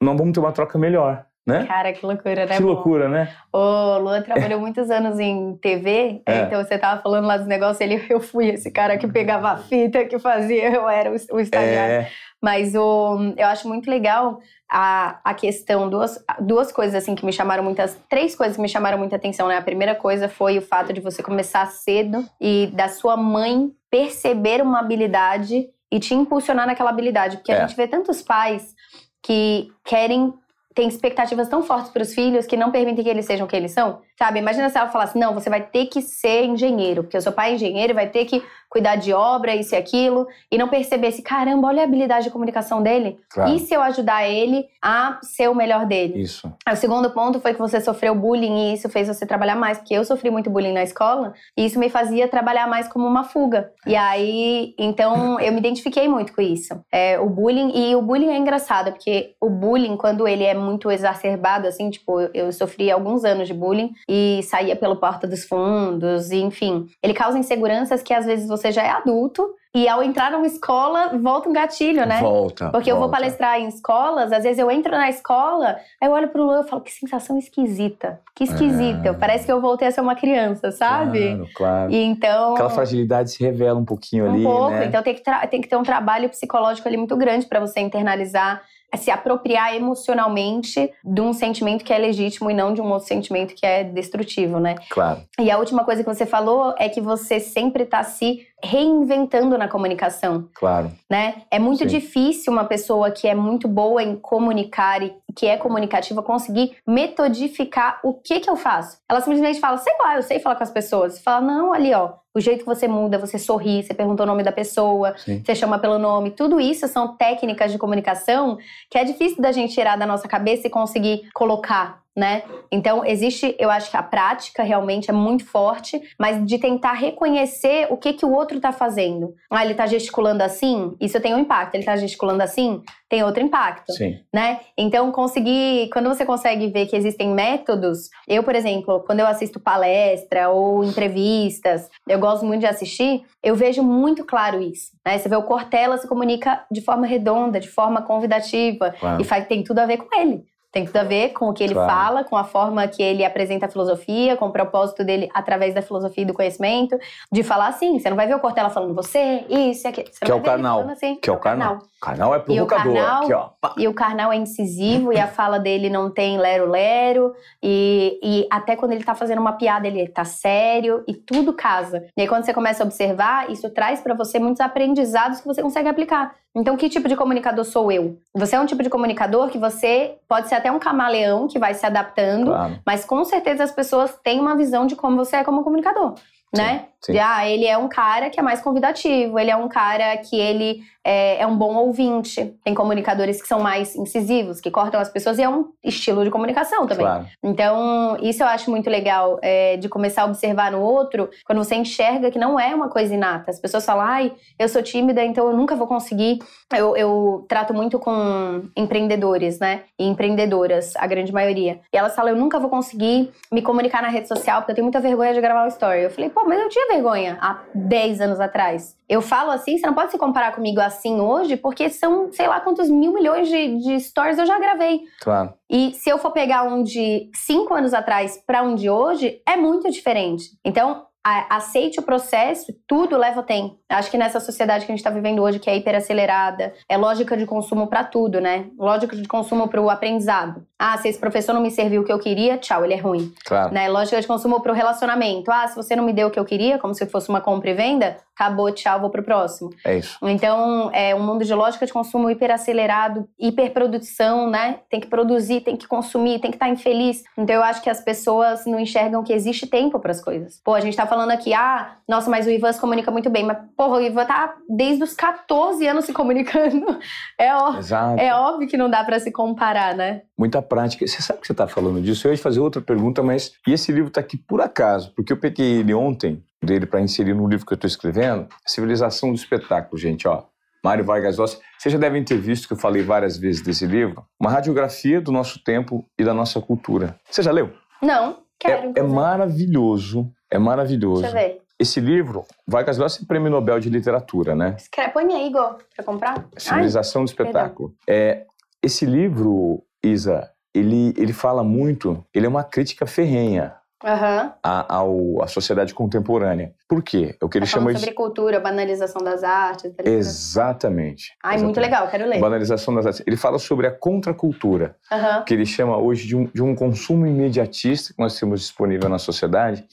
[0.00, 1.64] nós vamos ter uma troca melhor né?
[1.66, 2.56] Cara, que loucura, né?
[2.56, 3.34] Que loucura, né?
[3.50, 6.42] O Luan trabalhou muitos anos em TV, é.
[6.42, 9.56] então você tava falando lá dos negócios, ele, eu fui esse cara que pegava a
[9.56, 11.94] fita, que fazia, eu era o, o estagiário.
[11.94, 12.10] É.
[12.40, 17.32] Mas o, eu acho muito legal a, a questão, duas, duas coisas assim que me
[17.32, 19.56] chamaram muitas, três coisas que me chamaram muita atenção, né?
[19.56, 24.60] A primeira coisa foi o fato de você começar cedo e da sua mãe perceber
[24.60, 27.56] uma habilidade e te impulsionar naquela habilidade, porque é.
[27.56, 28.74] a gente vê tantos pais
[29.22, 30.32] que querem
[30.78, 33.56] tem expectativas tão fortes para os filhos que não permitem que eles sejam o que
[33.56, 33.98] eles são.
[34.16, 34.38] Sabe?
[34.38, 37.50] Imagina se ela falasse: não, você vai ter que ser engenheiro, porque o seu pai
[37.50, 41.22] é engenheiro e vai ter que cuidar de obra, isso e aquilo, e não percebesse:
[41.22, 43.18] caramba, olha a habilidade de comunicação dele.
[43.30, 43.52] Claro.
[43.52, 46.20] E se eu ajudar ele a ser o melhor dele?
[46.20, 46.52] Isso.
[46.70, 49.94] O segundo ponto foi que você sofreu bullying e isso fez você trabalhar mais, porque
[49.94, 53.72] eu sofri muito bullying na escola e isso me fazia trabalhar mais como uma fuga.
[53.86, 56.80] E aí, então, eu me identifiquei muito com isso.
[56.92, 60.90] É, o bullying, e o bullying é engraçado, porque o bullying, quando ele é muito
[60.90, 66.30] exacerbado, assim, tipo, eu sofri alguns anos de bullying e saía pela porta dos fundos,
[66.30, 66.86] e, enfim.
[67.02, 71.10] Ele causa inseguranças que às vezes você já é adulto e ao entrar numa escola,
[71.18, 72.20] volta um gatilho, né?
[72.20, 72.70] Volta.
[72.70, 72.90] Porque volta.
[72.90, 76.42] eu vou palestrar em escolas, às vezes eu entro na escola, aí eu olho pro
[76.42, 78.18] Luan e falo, que sensação esquisita.
[78.34, 79.08] Que esquisita.
[79.08, 79.12] É.
[79.12, 81.34] Parece que eu voltei a ser uma criança, sabe?
[81.34, 81.92] Claro, claro.
[81.92, 82.54] E então.
[82.54, 84.46] Aquela fragilidade se revela um pouquinho um ali.
[84.46, 84.70] Um pouco.
[84.70, 84.86] Né?
[84.86, 88.62] Então tem que, tem que ter um trabalho psicológico ali muito grande para você internalizar
[88.96, 93.54] se apropriar emocionalmente de um sentimento que é legítimo e não de um outro sentimento
[93.54, 94.76] que é destrutivo, né?
[94.90, 95.22] Claro.
[95.38, 99.68] E a última coisa que você falou é que você sempre está se reinventando na
[99.68, 100.48] comunicação.
[100.54, 100.90] Claro.
[101.08, 101.42] Né?
[101.50, 101.86] É muito Sim.
[101.86, 108.00] difícil uma pessoa que é muito boa em comunicar e que é comunicativa conseguir metodificar
[108.02, 108.98] o que que eu faço.
[109.08, 111.20] Ela simplesmente fala, sei lá, eu sei falar com as pessoas.
[111.20, 114.42] Fala, não, ali ó, o jeito que você muda, você sorri, você pergunta o nome
[114.42, 115.42] da pessoa, Sim.
[115.44, 116.30] você chama pelo nome.
[116.30, 118.58] Tudo isso são técnicas de comunicação
[118.90, 122.42] que é difícil da gente tirar da nossa cabeça e conseguir colocar né?
[122.72, 127.86] Então, existe, eu acho que a prática realmente é muito forte, mas de tentar reconhecer
[127.90, 129.34] o que, que o outro tá fazendo.
[129.48, 131.76] Ah, ele tá gesticulando assim, isso tem um impacto.
[131.76, 134.18] Ele tá gesticulando assim, tem outro impacto, Sim.
[134.34, 134.60] né?
[134.76, 139.60] Então, conseguir, quando você consegue ver que existem métodos, eu, por exemplo, quando eu assisto
[139.60, 145.16] palestra ou entrevistas, eu gosto muito de assistir, eu vejo muito claro isso, né?
[145.16, 149.22] Você vê o Cortella se comunica de forma redonda, de forma convidativa, Claro.
[149.22, 150.42] e faz, tem tudo a ver com ele.
[150.70, 151.90] Tem tudo a ver com o que ele Claro.
[151.90, 155.80] fala, com a forma que ele apresenta a filosofia, com o propósito dele através da
[155.80, 156.98] filosofia e do conhecimento,
[157.32, 157.98] de falar assim.
[157.98, 160.08] Você não vai ver o Cortella falando você, isso e aquilo.
[160.12, 161.78] Você Que é o falando assim, Que é o canal.
[161.96, 162.94] O canal é E o provocador.
[162.94, 163.48] carnal- Aqui, ó.
[163.60, 163.74] Pá.
[163.76, 167.34] E o Karnal é incisivo e a fala dele não tem lero-lero.
[167.62, 172.06] E, e até quando ele tá fazendo uma piada, ele tá sério e tudo casa.
[172.16, 175.62] E aí, quando você começa a observar, isso traz pra você muitos aprendizados que você
[175.62, 176.34] consegue aplicar.
[176.54, 178.18] Então, que tipo de comunicador sou eu?
[178.34, 181.74] Você é um tipo de comunicador que você pode ser até um camaleão que vai
[181.74, 182.78] se adaptando, Claro.
[182.86, 186.14] mas com certeza as pessoas têm uma visão de como você é como comunicador.
[186.50, 186.86] Né?
[187.04, 187.12] sim.
[187.12, 190.34] De, ah, ele é um cara que é mais convidativo, ele é um cara que
[190.40, 192.54] ele é, é um bom ouvinte.
[192.62, 196.30] Tem comunicadores que são mais incisivos, que cortam as pessoas, e é um estilo de
[196.30, 197.06] comunicação também.
[197.06, 197.26] Claro.
[197.42, 201.76] Então, isso eu acho muito legal é, de começar a observar no outro, quando você
[201.76, 203.50] enxerga que não é uma coisa inata.
[203.50, 206.40] As pessoas falam, ai, eu sou tímida, então eu nunca vou conseguir.
[206.76, 209.84] Eu, eu trato muito com empreendedores, né?
[209.98, 211.80] E empreendedoras, a grande maioria.
[211.90, 214.84] E elas falam, eu nunca vou conseguir me comunicar na rede social, porque eu tenho
[214.84, 216.02] muita vergonha de gravar um story.
[216.02, 218.94] Eu falei, pô, mas eu tinha vergonha há 10 anos atrás.
[219.08, 222.60] Eu falo assim, você não pode se comparar comigo assim hoje, porque são, sei lá,
[222.60, 225.02] quantos mil milhões de, de stories eu já gravei.
[225.20, 225.54] Claro.
[225.70, 229.56] E se eu for pegar um de cinco anos atrás para um de hoje, é
[229.56, 230.50] muito diferente.
[230.64, 231.06] Então,
[231.50, 233.78] aceite o processo, tudo leva tempo.
[233.88, 237.36] Acho que nessa sociedade que a gente está vivendo hoje, que é hiperacelerada, é lógica
[237.36, 238.70] de consumo para tudo, né?
[238.78, 240.66] Lógica de consumo para o aprendizado.
[240.78, 243.32] Ah, se esse professor não me serviu o que eu queria, tchau, ele é ruim.
[243.44, 243.74] Claro.
[243.74, 243.88] Né?
[243.88, 245.50] Lógica de consumo para o relacionamento.
[245.50, 247.70] Ah, se você não me deu o que eu queria, como se fosse uma compra
[247.70, 249.70] e venda, acabou, tchau, vou pro próximo.
[249.84, 250.16] É isso.
[250.22, 254.78] Então, é um mundo de lógica de consumo hiperacelerado, hiperprodução, né?
[254.88, 257.24] Tem que produzir, tem que consumir, tem que estar infeliz.
[257.36, 260.60] Então, eu acho que as pessoas não enxergam que existe tempo para as coisas.
[260.64, 263.44] Pô, a gente tá falando aqui, ah, nossa, mas o Ivan se comunica muito bem.
[263.44, 266.86] Mas, porra, o Ivan tá desde os 14 anos se comunicando.
[267.40, 267.74] É, ó,
[268.18, 270.22] é óbvio que não dá para se comparar, né?
[270.36, 271.06] Muita prática.
[271.06, 272.26] Você sabe que você está falando disso?
[272.26, 273.52] Eu ia te fazer outra pergunta, mas.
[273.66, 277.34] E esse livro está aqui por acaso, porque eu peguei ele ontem, dele, para inserir
[277.34, 280.44] no livro que eu estou escrevendo, Civilização do Espetáculo, gente, ó.
[280.84, 281.58] Mário Vargas Llosa.
[281.78, 284.24] Vocês já devem ter visto que eu falei várias vezes desse livro.
[284.38, 287.18] Uma radiografia do nosso tempo e da nossa cultura.
[287.28, 287.72] Você já leu?
[288.00, 288.92] Não, quero.
[288.96, 290.30] É, é maravilhoso.
[290.50, 291.22] É maravilhoso.
[291.22, 291.62] Deixa eu ver.
[291.78, 294.74] Esse livro, Vargas Llosa é prêmio Nobel de Literatura, né?
[294.76, 296.44] Escreve, põe aí, Igor, pra comprar.
[296.56, 297.94] Civilização do Espetáculo.
[298.08, 298.46] É,
[298.82, 304.52] esse livro, Isa, ele, ele fala muito, ele é uma crítica ferrenha Ai, Aham.
[304.62, 306.72] à, ao- à sociedade contemporânea.
[306.88, 307.34] Por quê?
[307.40, 307.98] É o que ele Tá chama de...
[307.98, 309.86] sobre cultura, banalização das artes.
[309.86, 310.16] literatura.
[310.16, 311.32] Exatamente.
[311.42, 311.80] Ai, muito Exatamente.
[311.80, 312.38] legal, quero ler.
[312.40, 313.22] Banalização das artes.
[313.26, 315.42] Ele fala sobre a contracultura, Aham.
[315.42, 319.18] que ele chama hoje de um, de um consumo imediatista que nós temos disponível na
[319.18, 319.84] sociedade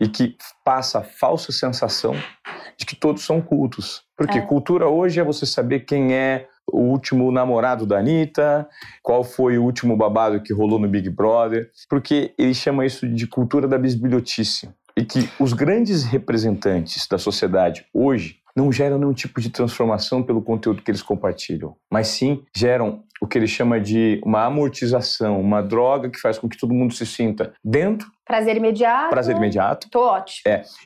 [0.00, 2.14] e que passa a falsa sensação
[2.78, 4.02] de que todos são cultos.
[4.16, 4.42] Porque É.
[4.42, 8.68] cultura hoje é você saber quem é o último namorado da Anitta,
[9.02, 13.26] qual foi o último babado que rolou no Big Brother, porque ele chama isso de
[13.26, 14.68] cultura da bisbilhotice.
[14.96, 20.42] E que os grandes representantes da sociedade hoje não geram nenhum tipo de transformação pelo
[20.42, 25.62] conteúdo que eles compartilham, mas sim geram o que ele chama de uma amortização, uma
[25.62, 29.10] droga que faz com que todo mundo se sinta dentro, Prazer imediato.
[29.10, 30.42] prazer imediato, Tô ótimo.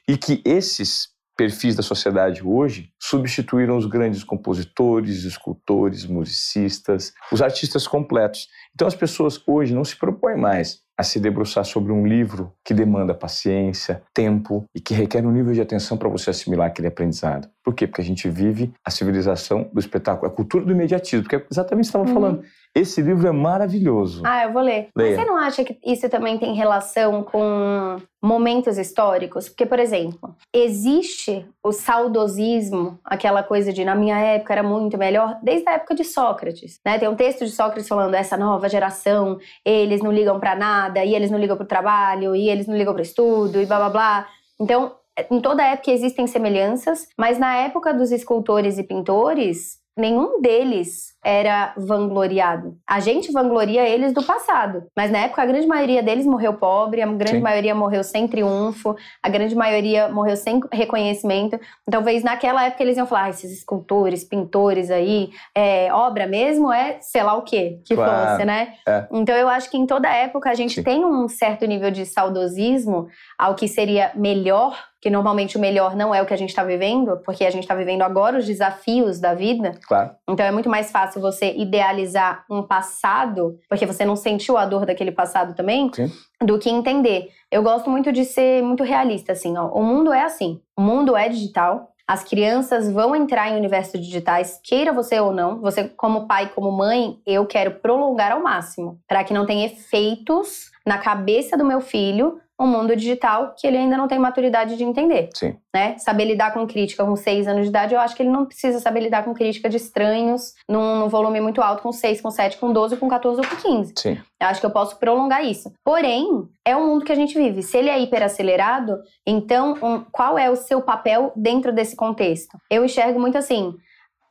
[0.08, 7.86] e que esses perfis da sociedade hoje substituíram os grandes compositores, escultores, musicistas, os artistas
[7.86, 8.48] completos.
[8.74, 12.72] Então as pessoas hoje não se propõem mais a se debruçar sobre um livro que
[12.72, 17.48] demanda paciência, tempo e que requer um nível de atenção para você assimilar aquele aprendizado.
[17.64, 17.84] Por quê?
[17.86, 21.88] Porque a gente vive a civilização do espetáculo, a cultura do imediatismo, porque é exatamente
[21.88, 22.14] o que você estava Uhum.
[22.14, 22.44] falando.
[22.74, 24.22] Esse livro é maravilhoso.
[24.24, 24.88] Ah, eu vou ler.
[24.96, 25.10] Leia.
[25.10, 29.48] Mas você não acha que isso também tem relação com momentos históricos?
[29.48, 35.38] Porque, por exemplo, existe o saudosismo, aquela coisa de na minha época era muito melhor,
[35.40, 36.80] desde a época de Sócrates.
[36.84, 36.98] Né?
[36.98, 41.14] Tem um texto de Sócrates falando essa nova geração, eles não ligam pra nada, e
[41.14, 44.26] eles não ligam pro trabalho, e eles não ligam pro estudo, e blá blá blá.
[44.60, 44.96] Então,
[45.30, 51.72] em toda época existem semelhanças, mas na época dos escultores e pintores, nenhum deles era
[51.76, 52.76] vangloriado.
[52.86, 57.00] A gente vangloria eles do passado, mas na época a grande maioria deles morreu pobre,
[57.00, 57.40] a grande Sim.
[57.40, 61.58] maioria morreu sem triunfo, a grande maioria morreu sem reconhecimento.
[61.82, 66.70] Então, talvez naquela época eles iam falar: ah, esses escultores, pintores aí, é, obra mesmo
[66.70, 68.32] é sei lá o quê que claro.
[68.32, 68.74] fosse, né?
[68.86, 69.06] É.
[69.12, 70.82] Então, eu acho que em toda época a gente Sim.
[70.82, 76.14] tem um certo nível de saudosismo ao que seria melhor que normalmente o melhor não
[76.14, 79.20] é o que a gente está vivendo, porque a gente está vivendo agora os desafios
[79.20, 79.78] da vida.
[79.86, 80.12] Claro.
[80.26, 84.86] Então é muito mais fácil você idealizar um passado, porque você não sentiu a dor
[84.86, 86.10] daquele passado também, Sim.
[86.42, 87.28] do que entender.
[87.50, 89.66] Eu gosto muito de ser muito realista, assim, ó.
[89.66, 90.58] O mundo é assim.
[90.74, 91.90] O mundo é digital.
[92.08, 95.60] As crianças vão entrar em universos digitais, queira você ou não.
[95.60, 100.70] Você, como pai, como mãe, eu quero prolongar ao máximo, para que não tenha efeitos
[100.86, 104.84] na cabeça do meu filho um mundo digital que ele ainda não tem maturidade de
[104.84, 105.28] entender.
[105.34, 105.56] Sim.
[105.74, 105.98] Né?
[105.98, 108.78] Saber lidar com crítica com 6 anos de idade, eu acho que ele não precisa
[108.78, 112.58] saber lidar com crítica de estranhos num, num, volume muito alto, com 6, com 7,
[112.58, 113.94] com 12, com 14 ou com 15.
[113.96, 114.18] Sim.
[114.40, 115.72] Eu acho que eu posso prolongar isso.
[115.84, 117.62] Porém, é o mundo que a gente vive.
[117.62, 122.56] Se ele é hiperacelerado, então um, qual é o seu papel dentro desse contexto?
[122.70, 123.74] Eu enxergo muito assim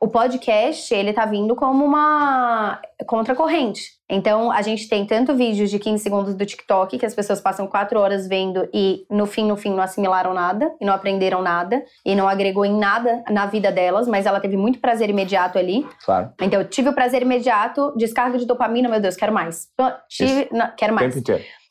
[0.04, 3.94] o podcast, ele tá vindo como uma contracorrente.
[4.06, 7.66] Então, a gente tem tanto vídeos de 15 segundos do TikTok, que as pessoas passam
[7.66, 11.82] 4 horas vendo e no fim, no fim, não assimilaram nada e não aprenderam nada
[12.04, 15.88] e não agregou em nada na vida delas, mas ela teve muito prazer imediato ali.
[16.04, 16.34] Claro.
[16.38, 19.68] Então, eu tive o prazer imediato, descarga de dopamina, meu Deus, quero mais.
[20.10, 21.14] Tive, não, quero mais.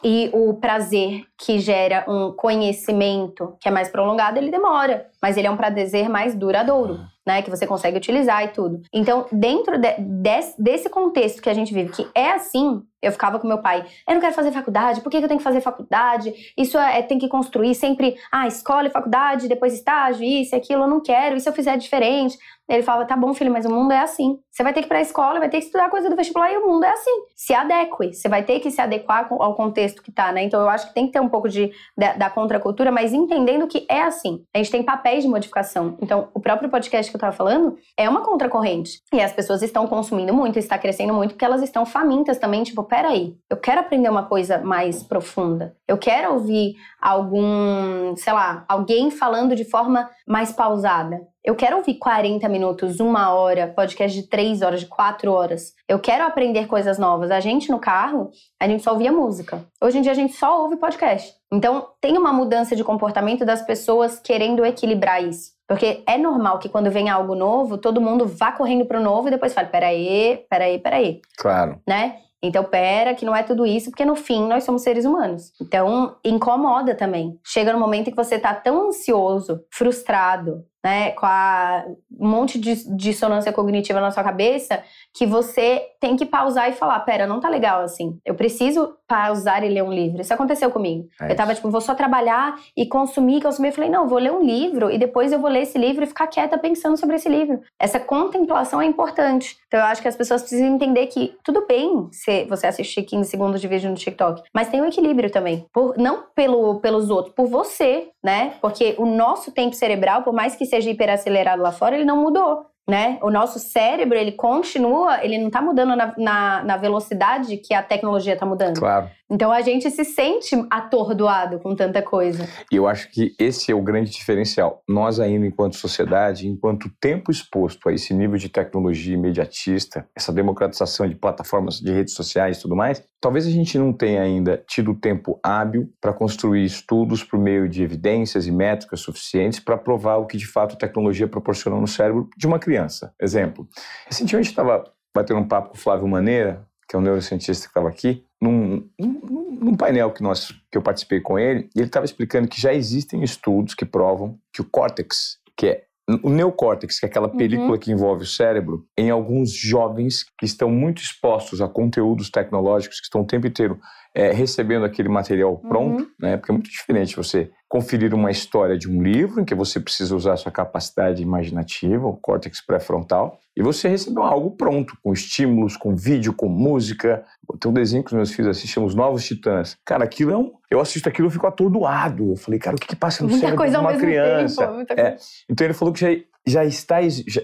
[0.04, 5.46] E o prazer que gera um conhecimento que é mais prolongado, ele demora, mas ele
[5.46, 7.41] é um prazer mais duradouro, né?
[7.41, 8.81] Que você consegue utilizar e tudo.
[8.93, 13.39] Então, dentro de, desse, desse contexto que a gente vive, que é assim, eu ficava
[13.39, 16.33] com meu pai, eu não quero fazer faculdade, por que, eu tenho que fazer faculdade?
[16.57, 20.83] Isso é, tem que construir sempre, ah, escola e faculdade, depois estágio, isso e aquilo,
[20.83, 22.38] eu não quero, e se eu fizer diferente?
[22.67, 24.39] Ele falava, tá bom, filho, mas o mundo é assim.
[24.49, 26.58] Você vai ter que ir pra escola, vai ter que estudar coisa do vestibular e
[26.58, 27.12] o mundo é assim.
[27.36, 30.43] Se adeque, você vai ter que se adequar ao contexto que tá, né?
[30.43, 33.67] Então eu acho que tem que ter um pouco de, da, da contracultura, mas entendendo
[33.67, 34.43] que é assim.
[34.54, 35.97] A gente tem papéis de modificação.
[36.02, 39.02] Então, o próprio podcast que eu tava falando é uma contracorrente.
[39.12, 42.84] E as pessoas estão consumindo muito, está crescendo muito, porque elas estão famintas também, tipo,
[42.84, 45.76] peraí, eu quero aprender uma coisa mais profunda.
[45.88, 51.33] Eu quero ouvir algum, sei lá, alguém falando de forma mais pausada.
[51.43, 55.73] Eu quero ouvir 40 minutos, uma hora, podcast de 3 horas, de 4 horas.
[55.89, 57.32] Eu quero aprender coisas novas.
[57.32, 59.62] A gente no carro, a gente só ouvia música.
[59.82, 61.34] Hoje em dia a gente só ouve podcast.
[61.51, 65.51] Então tem uma mudança de comportamento das pessoas querendo equilibrar isso.
[65.67, 69.32] Porque é normal que quando vem algo novo, todo mundo vá correndo pro novo e
[69.32, 71.21] depois fale: peraí, peraí, peraí.
[71.38, 71.82] Claro.
[71.86, 72.19] Né?
[72.41, 75.53] Então, pera, que não é tudo isso, porque no fim nós somos seres humanos.
[75.62, 77.39] Então, incomoda também.
[77.41, 81.86] Chega no momento que você tá tão ansioso, frustrado, né, com a,
[82.19, 87.00] um monte de dissonância cognitiva na sua cabeça, que você tem que pausar e falar:
[87.02, 88.19] pera, não tá legal assim.
[88.26, 90.22] Eu preciso pausar e ler um livro.
[90.22, 91.08] Isso aconteceu comigo.
[91.22, 93.69] É eu tava tipo, vou só trabalhar e consumir, consumir.
[93.69, 96.08] Eu falei: não, vou ler um livro e depois eu vou ler esse livro e
[96.08, 97.62] ficar quieta pensando sobre esse livro.
[97.80, 99.58] Essa contemplação é importante.
[99.67, 103.30] Então eu acho que as pessoas precisam entender que tudo bem se você assistir 15
[103.30, 105.65] segundos de vídeo no TikTok, mas tem um equilíbrio também.
[105.72, 108.56] Por, não pelo, pelos outros, por você, né?
[108.62, 112.65] Porque o nosso tempo cerebral, por mais que seja hiperacelerado lá fora, ele não mudou
[112.88, 113.17] né?
[113.21, 117.81] O nosso cérebro, ele continua, ele não está mudando na, na, na, velocidade que a
[117.81, 118.79] tecnologia está mudando.
[118.79, 119.09] Claro.
[119.34, 122.48] Então a gente se sente atordoado com tanta coisa.
[122.72, 124.84] E eu acho que esse é o grande diferencial.
[124.88, 131.10] Nós ainda, enquanto sociedade, enquanto tempo exposto a esse nível de tecnologia imediatista, essa democratização
[131.10, 134.93] de plataformas de redes sociais e tudo mais, talvez a gente não tenha ainda tido
[134.93, 140.28] tempo hábil para construir estudos por meio de evidências e métricas suficientes para provar o
[140.28, 143.15] que de fato a tecnologia proporciona no cérebro de uma criança.
[143.19, 143.67] Exemplo,
[144.06, 144.84] recentemente estava
[145.15, 148.88] batendo um papo com o Flávio Maneira, que é um neurocientista que estava aqui, num,
[148.99, 152.62] num, num, painel que, nós, que eu participei com ele, e ele estava explicando que
[152.62, 155.84] já existem estudos que provam que o córtex, que é
[156.21, 157.79] o neocórtex, que é aquela película uhum.
[157.79, 163.06] que envolve o cérebro, em alguns jovens que estão muito expostos a conteúdos tecnológicos, que
[163.06, 163.79] estão o tempo inteiro
[164.13, 166.10] é, recebendo aquele material pronto, uhum.
[166.19, 166.38] né?
[166.38, 170.15] Porque é muito diferente você conferir uma história de um livro, em que você precisa
[170.15, 175.96] usar sua capacidade imaginativa, o córtex pré-frontal, e você receber algo pronto, com estímulos, com
[175.96, 177.24] vídeo, com música.
[177.60, 179.78] Tem um desenho que os meus filhos assistem, Os Novos Titãs.
[179.86, 180.54] Cara, aquilo é um.
[180.72, 182.32] Eu assisto aquilo e fico atordoado.
[182.32, 184.68] Eu falei, cara, o que, que passa no muita cérebro de uma criança?
[184.68, 185.18] Tempo, é.
[185.50, 186.10] Então ele falou que já
[186.46, 186.98] já está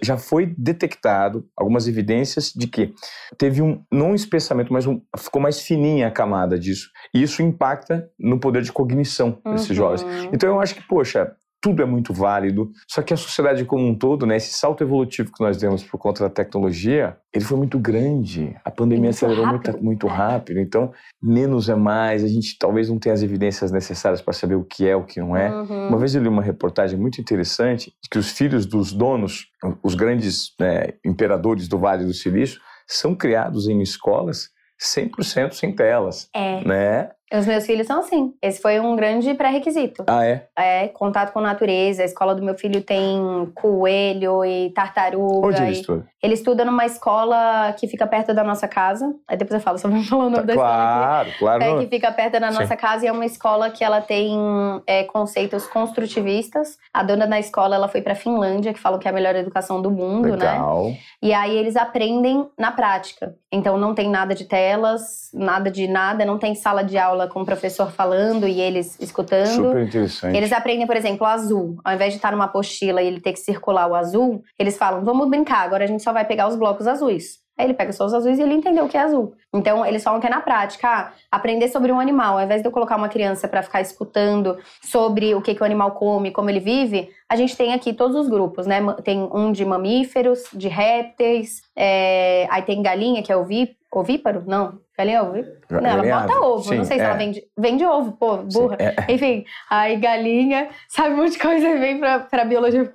[0.04, 2.93] já foi detectado algumas evidências de que
[3.38, 6.89] teve um não um espessamento, mas um, ficou mais fininha a camada disso.
[7.13, 9.76] E isso impacta no poder de cognição desses uhum.
[9.76, 10.04] jovens.
[10.34, 12.72] Então eu acho que, poxa, tudo é muito válido.
[12.88, 15.98] Só que a sociedade como um todo, né, esse salto evolutivo que nós demos por
[15.98, 18.55] conta da tecnologia, ele foi muito grande.
[18.64, 19.72] A pandemia muito acelerou rápido.
[19.74, 20.10] muito, muito É.
[20.10, 20.60] rápido.
[20.60, 20.91] Então,
[21.22, 22.24] menos é mais.
[22.24, 25.20] A gente talvez não tenha as evidências necessárias para saber o que é, o que
[25.20, 25.49] não é.
[25.53, 25.89] Uhum.
[25.89, 29.47] Uma vez eu li uma reportagem muito interessante que os filhos dos donos,
[29.84, 34.49] os grandes né, imperadores do Vale do Silício, são criados em escolas
[34.82, 37.12] 100% sem telas, É, né?
[37.34, 38.34] Os meus filhos são assim.
[38.41, 40.03] Esse foi um grande pré-requisito.
[40.07, 40.47] Ah, é?
[40.57, 42.01] É, contato com a natureza.
[42.01, 43.19] A escola do meu filho tem
[43.55, 45.47] coelho e tartaruga.
[45.47, 46.07] Onde e- ele estuda?
[46.21, 49.13] Ele estuda numa escola que fica perto da nossa casa.
[49.25, 51.05] Aí depois eu falo, só vou falar o nome da escola aqui.
[51.05, 51.63] claro, claro.
[51.63, 52.59] É, que fica perto da Sim.
[52.59, 54.38] nossa casa e é uma escola que ela tem
[54.86, 56.77] é, conceitos construtivistas.
[56.93, 59.82] A dona da escola ela foi para Finlândia, que falam que é a melhor educação
[59.82, 60.51] do mundo, né?
[60.51, 60.91] Legal.
[61.21, 63.36] E aí eles aprendem na prática.
[63.51, 67.41] Então não tem nada de telas, nada de nada, não tem sala de aula com
[67.41, 69.47] o professor falando e eles escutando.
[69.47, 70.36] Super interessante.
[70.36, 71.78] Eles aprendem, por exemplo, o azul.
[71.84, 75.03] Ao invés de estar numa apostila e ele ter que circular o azul, eles falam:
[75.03, 77.39] vamos brincar, agora a gente só vai pegar os blocos azuis.
[77.59, 79.34] Aí ele pega só os azuis e ele entendeu o que é azul.
[79.53, 82.38] Então, eles falam que é na prática, ah, aprender sobre um animal.
[82.38, 85.65] Ao invés de eu colocar uma criança para ficar escutando sobre o que, que o
[85.65, 88.80] animal come, como ele vive, a gente tem aqui todos os grupos, né?
[89.03, 94.43] Tem um de mamíferos, de répteis, é, aí tem galinha, que é oví, ovíparo?
[94.45, 95.59] Não, galinha é ovíparo?
[95.69, 96.45] Não, ela Galinha bota ave.
[96.45, 96.63] ovo.
[96.63, 97.05] Sim, não sei se é.
[97.05, 98.77] ela vende, vende ovo, pô, burra.
[98.79, 99.13] Sim, é.
[99.13, 102.91] Enfim, aí galinha, sabe, um monte de coisa vem pra, pra biologia.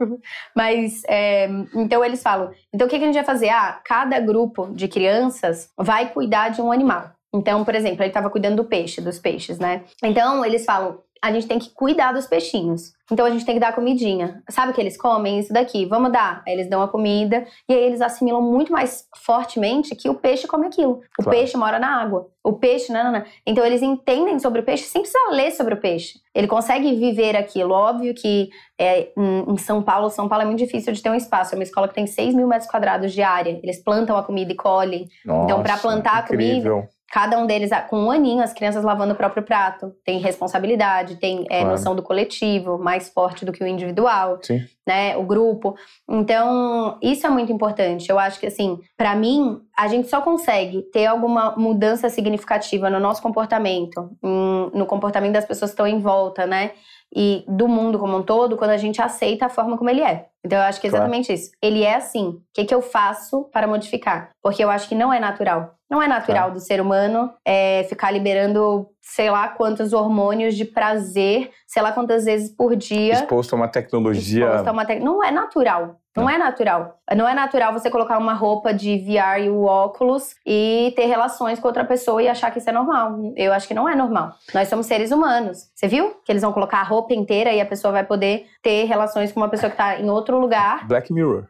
[0.55, 3.49] Mas, é, então eles falam, então o que, que a gente vai fazer?
[3.49, 7.11] Ah, cada grupo de crianças vai cuidar de um animal.
[7.35, 9.83] Então, por exemplo, ele estava cuidando do peixe, dos peixes, né?
[10.05, 12.93] Então, eles falam, a gente tem que cuidar dos peixinhos.
[13.11, 14.43] Então, a gente tem que dar comidinha.
[14.49, 15.39] Sabe o que eles comem?
[15.39, 16.43] Isso daqui, vamos dar.
[16.47, 20.47] Aí eles dão a comida e aí eles assimilam muito mais fortemente que o peixe
[20.47, 21.01] come aquilo.
[21.19, 21.31] O Claro.
[21.39, 22.29] peixe mora na água.
[22.43, 23.25] O peixe, não, não, não.
[23.47, 26.19] Então, eles entendem sobre o peixe sem precisar ler sobre o peixe.
[26.35, 27.73] Ele consegue viver aquilo.
[27.73, 31.55] Óbvio que é, em São Paulo, São Paulo é muito difícil de ter um espaço.
[31.55, 33.59] É uma escola que tem 6 mil metros quadrados de área.
[33.63, 35.09] Eles plantam a comida e colhem.
[35.25, 36.85] Então, Nossa, plantar a comida, incrível.
[37.13, 39.95] Cada um deles, ah, com um aninho, as crianças lavando o próprio prato.
[40.05, 41.69] Tem responsabilidade, tem é, Claro.
[41.71, 44.65] noção do coletivo, mais forte do que o individual, Sim.
[44.87, 45.17] né?
[45.17, 45.77] O grupo.
[46.09, 48.09] Então, isso é muito importante.
[48.11, 52.99] Eu acho que, assim, pra mim, a gente só consegue ter alguma mudança significativa no
[52.99, 56.73] nosso comportamento, no comportamento das pessoas que estão em volta, né?
[57.17, 60.27] E do mundo como um todo, quando a gente aceita a forma como ele é.
[60.45, 61.05] Então, eu acho que é Claro.
[61.05, 61.53] exatamente isso.
[61.63, 62.29] Ele é assim.
[62.31, 64.31] O que, que eu faço para modificar?
[64.43, 65.75] Porque eu acho que não é natural.
[65.95, 71.51] Não é natural do ser humano é, ficar liberando sei lá quantos hormônios de prazer,
[71.69, 73.13] sei lá quantas vezes por dia.
[73.13, 74.45] Exposto a uma tecnologia.
[74.47, 76.01] exposto a uma tec- Não é natural.
[76.17, 76.31] Não, Não.
[76.31, 76.99] é natural.
[77.17, 81.61] Não é natural você colocar uma roupa de VR e o óculos e ter relações
[81.61, 83.33] com outra pessoa e achar que isso é normal.
[83.37, 84.33] Eu acho que não é normal.
[84.53, 85.71] Nós somos seres humanos.
[85.75, 86.15] Você viu?
[86.25, 89.39] Que eles vão colocar a roupa inteira e a pessoa vai poder ter relações com
[89.41, 90.87] uma pessoa que tá em outro lugar.
[90.89, 91.47] Black Mirror.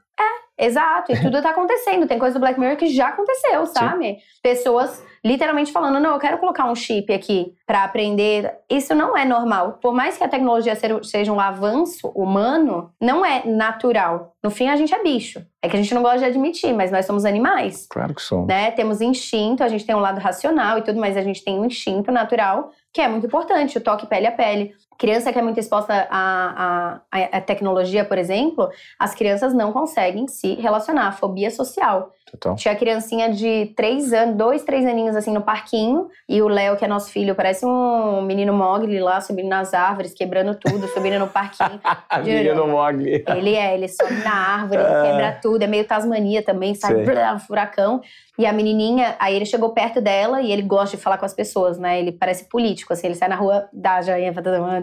[0.59, 2.07] Exato, e tudo tá acontecendo.
[2.07, 4.19] Tem coisa do Black Mirror que já aconteceu, sabe?
[4.43, 8.53] Pessoas literalmente falando: não, eu quero colocar um chip aqui pra aprender.
[8.71, 9.79] Isso não é normal.
[9.83, 14.35] Por mais que a tecnologia seja um avanço humano, não é natural.
[14.43, 15.45] No fim, a gente é bicho.
[15.63, 17.87] É que a gente não gosta de admitir, mas nós somos animais.
[17.89, 18.45] Claro que são.
[18.45, 18.71] Né?
[18.71, 21.65] Temos instinto, a gente tem um lado racional e tudo, mas a gente tem um
[21.65, 24.73] instinto natural que é muito importante, o toque pele a pele.
[24.99, 28.69] Criança que é muito exposta à, à, à tecnologia, por exemplo,
[28.99, 32.13] as crianças não conseguem se relacionar, fobia social.
[32.31, 32.57] Total.
[32.57, 36.85] Tinha criancinha de três anos, dois, três aninhos assim no parquinho, e o Léo, que
[36.85, 41.29] é nosso filho, parece um menino Mogli lá, subindo nas árvores, quebrando tudo, subindo no
[41.29, 41.79] parquinho.
[42.11, 43.25] A menina Mogli.
[43.29, 45.03] Ele é, ele sobe na árvore, ele Ah.
[45.03, 48.01] quebra tudo, é meio Tasmania também, sai blá, furacão.
[48.37, 51.33] E a menininha, aí ele chegou perto dela e ele gosta de falar com as
[51.33, 52.01] pessoas, né?
[52.01, 54.33] Ele parece político, assim, ele sai na rua, dá joinha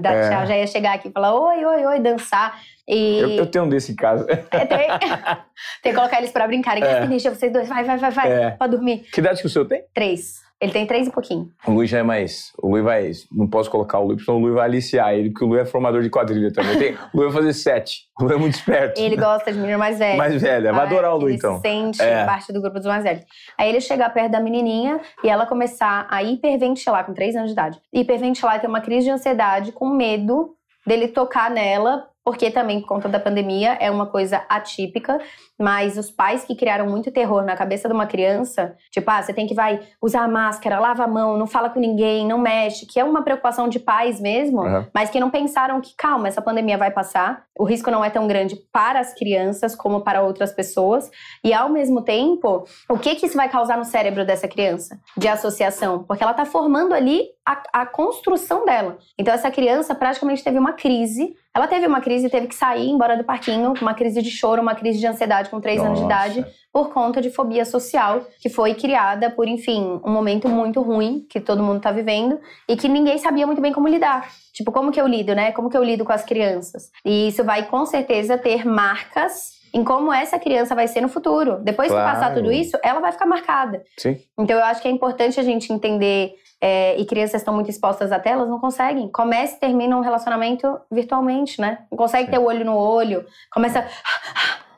[0.01, 0.29] dá É.
[0.29, 2.59] tchau, já ia chegar aqui e falar oi, oi, oi, dançar.
[2.87, 4.25] E Eu, eu tenho um desse em casa.
[4.29, 4.87] é, tem,
[5.81, 6.83] tem que colocar eles pra brincarem.
[6.83, 7.05] É.
[7.07, 8.49] Deixa vocês dois, vai, vai, vai, vai, É.
[8.51, 9.05] pra dormir.
[9.13, 9.83] Que idade que o seu tem?
[9.93, 10.41] Três.
[10.61, 11.49] Ele tem três e pouquinho.
[11.65, 12.51] O Luiz já é mais.
[12.61, 13.11] O Luiz vai.
[13.31, 15.65] Não posso colocar o Luiz, senão o Luiz vai aliciar ele, porque o Luiz é
[15.65, 16.77] formador de quadrilha também.
[16.77, 18.01] Tem, o Luiz vai fazer sete.
[18.19, 19.01] O Luiz é muito esperto.
[19.01, 20.17] Ele gosta de menino mais velho.
[20.19, 20.71] Mais velha.
[20.71, 21.55] Vai Ah, adorar o Luiz, ele então.
[21.55, 22.25] se sente É.
[22.25, 23.23] parte do grupo dos mais velhos.
[23.57, 27.53] Aí ele chegar perto da menininha e ela começar a hiperventilar com 3 anos de
[27.53, 27.79] idade.
[27.91, 30.51] Hiperventilar e ter uma crise de ansiedade com medo
[30.85, 35.19] dele tocar nela, porque também por conta da pandemia é uma coisa atípica,
[35.59, 39.33] mas os pais que criaram muito terror na cabeça de uma criança, tipo, ah, você
[39.33, 42.85] tem que vai usar a máscara, lava a mão, não fala com ninguém, não mexe,
[42.85, 44.87] que é uma preocupação de pais mesmo, Aham.
[44.93, 48.27] mas que não pensaram que, calma, essa pandemia vai passar, o risco não é tão
[48.27, 51.09] grande para as crianças como para outras pessoas,
[51.43, 54.99] e ao mesmo tempo, o que que isso vai causar no cérebro dessa criança?
[55.17, 58.97] De associação, porque ela tá formando ali a, a construção dela.
[59.17, 62.89] Então essa criança praticamente teve uma crise, ela teve uma crise e teve que sair
[62.89, 66.05] embora do parquinho, uma crise de choro, uma crise de ansiedade com três anos de
[66.05, 71.25] idade, por conta de fobia social, que foi criada por, enfim, um momento muito ruim
[71.29, 72.39] que todo mundo tá vivendo
[72.69, 74.31] e que ninguém sabia muito bem como lidar.
[74.53, 75.51] Tipo, como que eu lido, né?
[75.51, 76.89] Como que eu lido com as crianças?
[77.03, 81.59] E isso vai com certeza ter marcas em como essa criança vai ser no futuro.
[81.63, 82.05] Depois claro.
[82.05, 83.83] que passar tudo isso, ela vai ficar marcada.
[83.97, 84.17] Sim.
[84.37, 88.11] Então eu acho que é importante a gente entender é, e crianças estão muito expostas
[88.11, 89.09] à telas, não conseguem.
[89.09, 91.79] Começa e termina um relacionamento virtualmente, né?
[91.89, 92.31] Não consegue Sim.
[92.31, 93.85] ter o olho no olho, começa.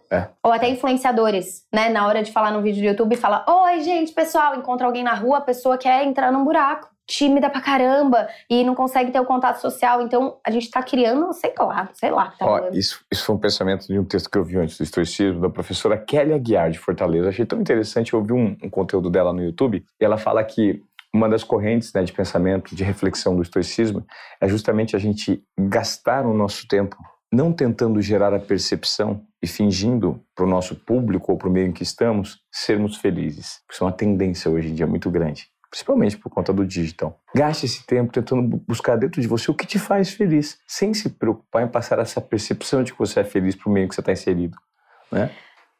[0.09, 0.29] É.
[0.43, 1.89] Ou até influenciadores, né?
[1.89, 5.13] Na hora de falar no vídeo do YouTube, fala: Oi, gente, pessoal, encontra alguém na
[5.13, 6.93] rua, a pessoa quer entrar num buraco.
[7.05, 10.01] Tímida pra caramba e não consegue ter o contato social.
[10.01, 12.33] Então, a gente tá criando, sei lá, sei lá.
[12.39, 14.85] Tá Ó, isso, isso foi um pensamento de um texto que eu vi antes do
[14.85, 17.27] estoicismo, da professora Kelly Aguiar, de Fortaleza.
[17.27, 20.81] achei tão interessante, eu ouvi um, um conteúdo dela no YouTube, e ela fala que
[21.13, 24.05] uma das correntes né, de pensamento, de reflexão do estoicismo,
[24.41, 26.97] é justamente a gente gastar o nosso tempo
[27.31, 31.67] não tentando gerar a percepção e fingindo para o nosso público ou para o meio
[31.67, 33.61] em que estamos sermos felizes.
[33.71, 37.19] Isso é uma tendência hoje em dia muito grande, principalmente por conta do digital.
[37.35, 41.09] Gaste esse tempo tentando buscar dentro de você o que te faz feliz, sem se
[41.09, 44.01] preocupar em passar essa percepção de que você é feliz para o meio que você
[44.01, 44.55] está inserido.
[45.11, 45.31] Né?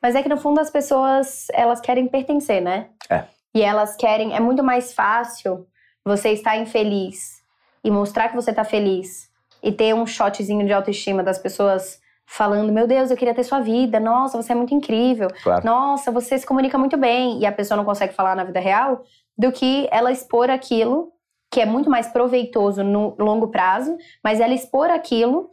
[0.02, 2.90] Mas é que no fundo as pessoas elas querem pertencer, né?
[3.10, 4.36] É e elas querem.
[4.36, 5.68] É muito mais fácil
[6.04, 7.42] você estar infeliz
[7.84, 9.32] e mostrar que você está feliz
[9.62, 13.60] e ter um shotzinho de autoestima das pessoas falando: Meu Deus, eu queria ter sua
[13.60, 14.00] vida.
[14.00, 15.28] Nossa, você é muito incrível.
[15.42, 15.66] Claro.
[15.66, 17.40] Nossa, você se comunica muito bem.
[17.40, 19.04] E a pessoa não consegue falar na vida real,
[19.38, 21.12] do que ela expor aquilo,
[21.52, 25.50] que é muito mais proveitoso no longo prazo, mas ela expor aquilo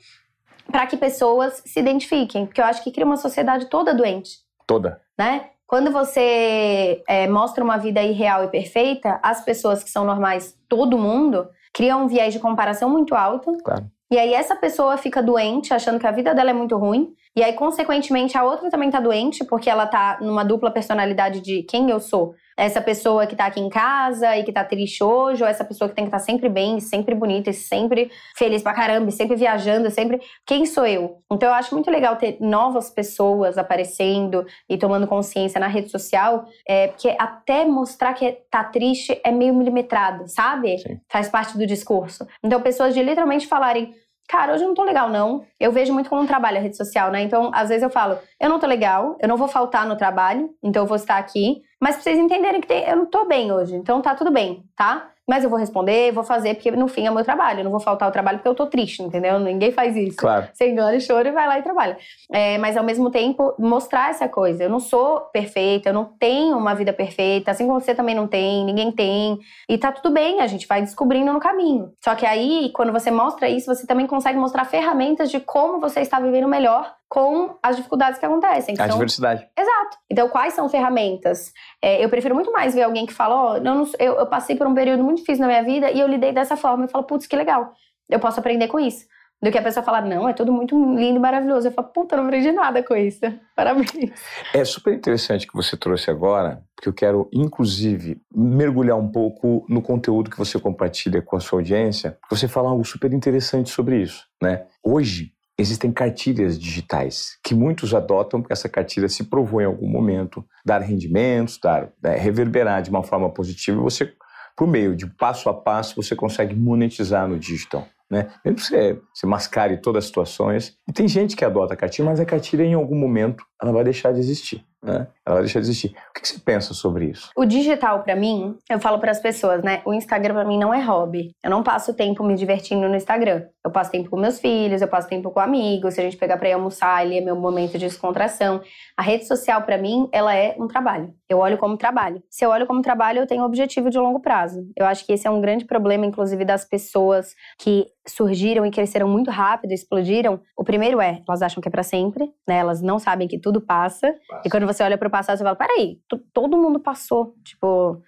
[0.70, 2.46] para que pessoas se identifiquem.
[2.46, 4.38] Porque eu acho que cria uma sociedade toda doente.
[4.66, 5.00] Toda.
[5.18, 5.50] Né?
[5.70, 10.98] Quando você é, mostra uma vida irreal e perfeita, as pessoas que são normais, todo
[10.98, 13.56] mundo, criam um viés de comparação muito alto.
[13.62, 13.86] Claro.
[14.10, 17.14] E aí essa pessoa fica doente, achando que a vida dela é muito ruim.
[17.36, 21.62] E aí, consequentemente, a outra também tá doente, porque ela tá numa dupla personalidade de
[21.62, 25.42] quem eu sou essa pessoa que tá aqui em casa e que tá triste hoje,
[25.42, 28.62] ou essa pessoa que tem que estar tá sempre bem, sempre bonita, e sempre feliz
[28.62, 30.20] pra caramba, sempre viajando, sempre.
[30.46, 31.22] Quem sou eu?
[31.32, 36.44] Então eu acho muito legal ter novas pessoas aparecendo e tomando consciência na rede social,
[36.68, 40.76] é, porque até mostrar que tá triste é meio milimetrado, sabe?
[40.78, 41.00] Sim.
[41.08, 42.26] Faz parte do discurso.
[42.44, 43.94] Então pessoas de literalmente falarem
[44.30, 45.44] cara, hoje eu não tô legal, não.
[45.58, 47.20] Eu vejo muito como um trabalho a rede social, né?
[47.20, 50.48] Então, às vezes eu falo, eu não tô legal, eu não vou faltar no trabalho,
[50.62, 51.62] então eu vou estar aqui.
[51.80, 54.62] Mas pra vocês entenderem que tem, eu não tô bem hoje, então tá tudo bem,
[54.76, 55.09] tá?
[55.30, 57.60] Mas eu vou responder, vou fazer, porque no fim é meu trabalho.
[57.60, 59.38] Eu não vou faltar o trabalho porque eu tô triste, entendeu?
[59.38, 60.16] Ninguém faz isso.
[60.16, 60.48] Claro.
[60.52, 61.96] Você engana e chora e vai lá e trabalha.
[62.32, 64.64] É, mas ao mesmo tempo, mostrar essa coisa.
[64.64, 68.26] Eu não sou perfeita, eu não tenho uma vida perfeita, assim como você também não
[68.26, 69.38] tem, ninguém tem.
[69.68, 71.92] E tá tudo bem, a gente vai descobrindo no caminho.
[72.02, 76.00] Só que aí, quando você mostra isso, você também consegue mostrar ferramentas de como você
[76.00, 78.76] está vivendo melhor com as dificuldades que acontecem.
[78.78, 78.94] A são...
[78.94, 79.44] diversidade.
[79.58, 79.98] Exato.
[80.08, 81.52] Então, quais são ferramentas?
[81.82, 84.54] É, eu prefiro muito mais ver alguém que fala, ó, oh, eu, eu, eu, passei
[84.54, 86.84] por um período muito difícil na minha vida e eu lidei dessa forma.
[86.84, 87.72] Eu falo, putz, que legal.
[88.08, 89.06] Eu posso aprender com isso.
[89.42, 91.66] Do que a pessoa falar, não, é tudo muito lindo e maravilhoso.
[91.66, 93.20] Eu falo, puta, não aprendi nada com isso.
[93.56, 94.12] Parabéns.
[94.54, 99.82] É super interessante que você trouxe agora, porque eu quero, inclusive, mergulhar um pouco no
[99.82, 102.18] conteúdo que você compartilha com a sua audiência.
[102.30, 104.66] Você fala algo super interessante sobre isso, né?
[104.84, 110.44] Hoje, existem cartilhas digitais que muitos adotam porque essa cartilha se provou em algum momento
[110.64, 114.12] dar rendimentos, dar é, reverberar de uma forma positiva você,
[114.56, 117.86] por meio de passo a passo, você consegue monetizar no digital.
[118.10, 118.28] Né?
[118.44, 120.76] Mesmo que você, você mascare todas as situações.
[120.88, 123.84] E tem gente que adota a cartilha, mas a cartilha em algum momento ela vai
[123.84, 125.06] deixar de existir né?
[125.24, 125.94] Ela vai deixar de existir.
[126.10, 127.30] O que você pensa sobre isso?
[127.36, 129.82] O digital, para mim, eu falo para as pessoas, né?
[129.84, 131.34] O Instagram para mim não é hobby.
[131.42, 133.46] Eu não passo tempo me divertindo no Instagram.
[133.64, 135.94] Eu passo tempo com meus filhos, eu passo tempo com amigos.
[135.94, 138.62] Se a gente pegar para ir almoçar, ali é meu momento de descontração.
[138.96, 141.12] A rede social, para mim, ela é um trabalho.
[141.28, 142.22] Eu olho como trabalho.
[142.30, 144.66] Se eu olho como trabalho, eu tenho um objetivo de longo prazo.
[144.76, 149.08] Eu acho que esse é um grande problema, inclusive, das pessoas que surgiram e cresceram
[149.08, 150.40] muito rápido, explodiram.
[150.56, 152.58] O primeiro é, elas acham que é para sempre, né?
[152.58, 154.14] Elas não sabem que tudo passa.
[154.28, 154.42] passa.
[154.44, 155.98] E quando você olha para o passado, você fala: peraí,
[156.34, 157.34] todo mundo passou.
[157.42, 158.02] Tipo,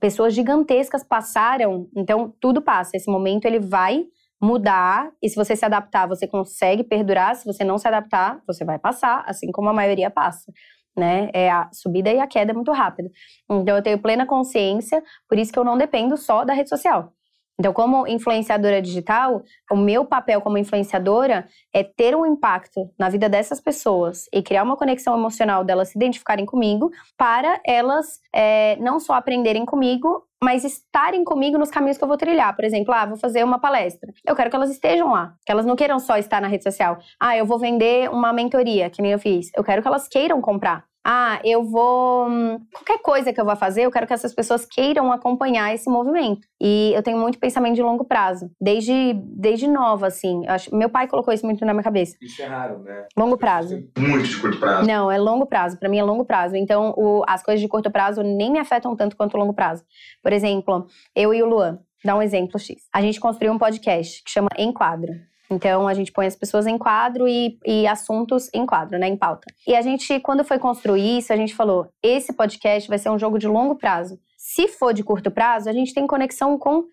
[0.00, 2.96] pessoas gigantescas passaram, então tudo passa.
[2.96, 4.06] Esse momento ele vai
[4.40, 7.34] mudar e se você se adaptar, você consegue perdurar.
[7.36, 10.52] Se você não se adaptar, você vai passar, assim como a maioria passa.
[10.96, 11.30] Né?
[11.32, 13.10] É a subida e a queda muito rápida.
[13.50, 17.12] Então eu tenho plena consciência, por isso que eu não dependo só da rede social.
[17.58, 23.28] Então, como influenciadora digital, o meu papel como influenciadora é ter um impacto na vida
[23.28, 29.00] dessas pessoas e criar uma conexão emocional delas se identificarem comigo, para elas é, não
[29.00, 32.54] só aprenderem comigo, mas estarem comigo nos caminhos que eu vou trilhar.
[32.54, 34.12] Por exemplo, ah, vou fazer uma palestra.
[34.24, 36.98] Eu quero que elas estejam lá, que elas não queiram só estar na rede social.
[37.18, 39.50] Ah, eu vou vender uma mentoria, que nem eu fiz.
[39.56, 40.84] Eu quero que elas queiram comprar.
[41.10, 42.28] Ah, eu vou.
[42.70, 46.46] Qualquer coisa que eu vá fazer, eu quero que essas pessoas queiram acompanhar esse movimento.
[46.60, 48.50] E eu tenho muito pensamento de longo prazo.
[48.60, 50.46] Desde, desde nova, assim.
[50.46, 52.14] Acho, meu pai colocou isso muito na minha cabeça.
[52.20, 53.06] Isso é raro, né?
[53.16, 53.88] Longo prazo.
[53.96, 54.86] Muito de curto prazo.
[54.86, 55.78] Não, é longo prazo.
[55.78, 56.56] Para mim é longo prazo.
[56.56, 59.84] Então, o, as coisas de curto prazo nem me afetam tanto quanto o longo prazo.
[60.22, 60.86] Por exemplo,
[61.16, 61.78] eu e o Luan.
[62.04, 62.82] Dá um exemplo X.
[62.92, 65.14] A gente construiu um podcast que chama Enquadro.
[65.50, 69.16] Então, a gente põe as pessoas em quadro e, e, assuntos em quadro, né, em
[69.16, 69.46] pauta.
[69.66, 73.18] E a gente, quando foi construir isso, a gente falou: esse podcast vai ser um
[73.18, 74.18] jogo de longo prazo.
[74.36, 76.84] Se for de curto prazo, a gente tem conexão com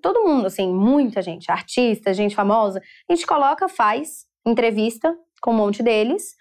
[0.00, 2.80] todo mundo, assim, muita gente, artista, gente famosa.
[3.08, 6.36] A gente coloca, faz entrevista com um monte deles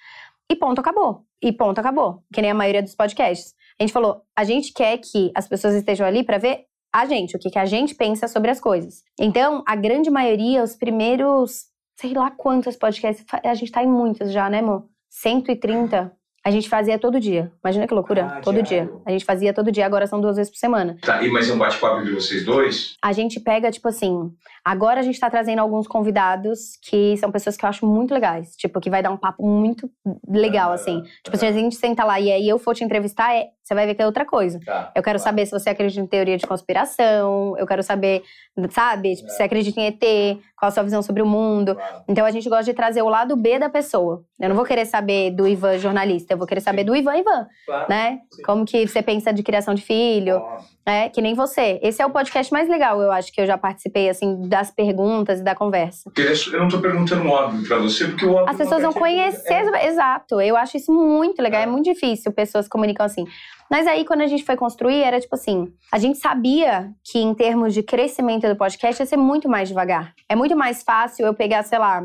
[0.49, 1.23] e ponto, acabou.
[1.41, 2.23] E ponto, acabou.
[2.33, 3.55] Que nem a maioria dos podcasts.
[3.79, 7.35] A gente falou: a gente quer que as pessoas estejam ali para ver a gente,
[7.35, 9.03] o que, que a gente pensa sobre as coisas.
[9.19, 11.65] Então, a grande maioria, os primeiros,
[11.95, 14.85] sei lá quantos podcasts, a gente tá em muitos já, né, amor?
[15.09, 16.11] 130
[16.43, 17.51] a gente fazia todo dia.
[17.63, 18.25] Imagina que loucura.
[18.25, 18.91] Ah, todo diário.
[18.91, 19.01] dia.
[19.05, 20.97] A gente fazia todo dia, agora são duas vezes por semana.
[21.01, 22.95] Tá, e mas é um bate-papo de vocês dois?
[23.01, 24.31] A gente pega, tipo assim,
[24.63, 28.55] agora a gente tá trazendo alguns convidados que são pessoas que eu acho muito legais.
[28.55, 29.89] Tipo, que vai dar um papo muito
[30.27, 31.03] legal, ah, assim.
[31.23, 33.85] Tipo, se a gente senta lá e aí eu for te entrevistar, é, você vai
[33.85, 34.59] ver que é outra coisa.
[34.65, 38.23] Tá, eu quero saber se você acredita em teoria de conspiração, eu quero saber,
[38.71, 39.29] sabe, tipo, é.
[39.29, 41.75] se você acredita em ET, qual a sua visão sobre o mundo.
[41.75, 42.03] Claro.
[42.07, 44.23] Então a gente gosta de trazer o lado B da pessoa.
[44.39, 46.85] Eu não vou querer saber do Ivan jornalista, eu vou querer saber Sim.
[46.87, 47.85] do Ivan Ivan, claro.
[47.87, 48.19] né?
[48.31, 48.41] Sim.
[48.41, 50.41] Como que você pensa de criação de filho,
[50.89, 51.79] é que nem você.
[51.81, 55.39] Esse é o podcast mais legal, eu acho que eu já participei assim das perguntas
[55.39, 56.11] e da conversa.
[56.51, 59.87] Eu não tô perguntando óbvio para você, porque o óbvio As pessoas vão conhecer, é.
[59.87, 60.41] exato.
[60.41, 63.25] Eu acho isso muito legal, é, é muito difícil pessoas comunicam assim.
[63.69, 67.33] Mas aí, quando a gente foi construir, era tipo assim: a gente sabia que em
[67.35, 70.13] termos de crescimento do podcast ia ser muito mais devagar.
[70.27, 72.03] É muito mais fácil eu pegar, sei lá,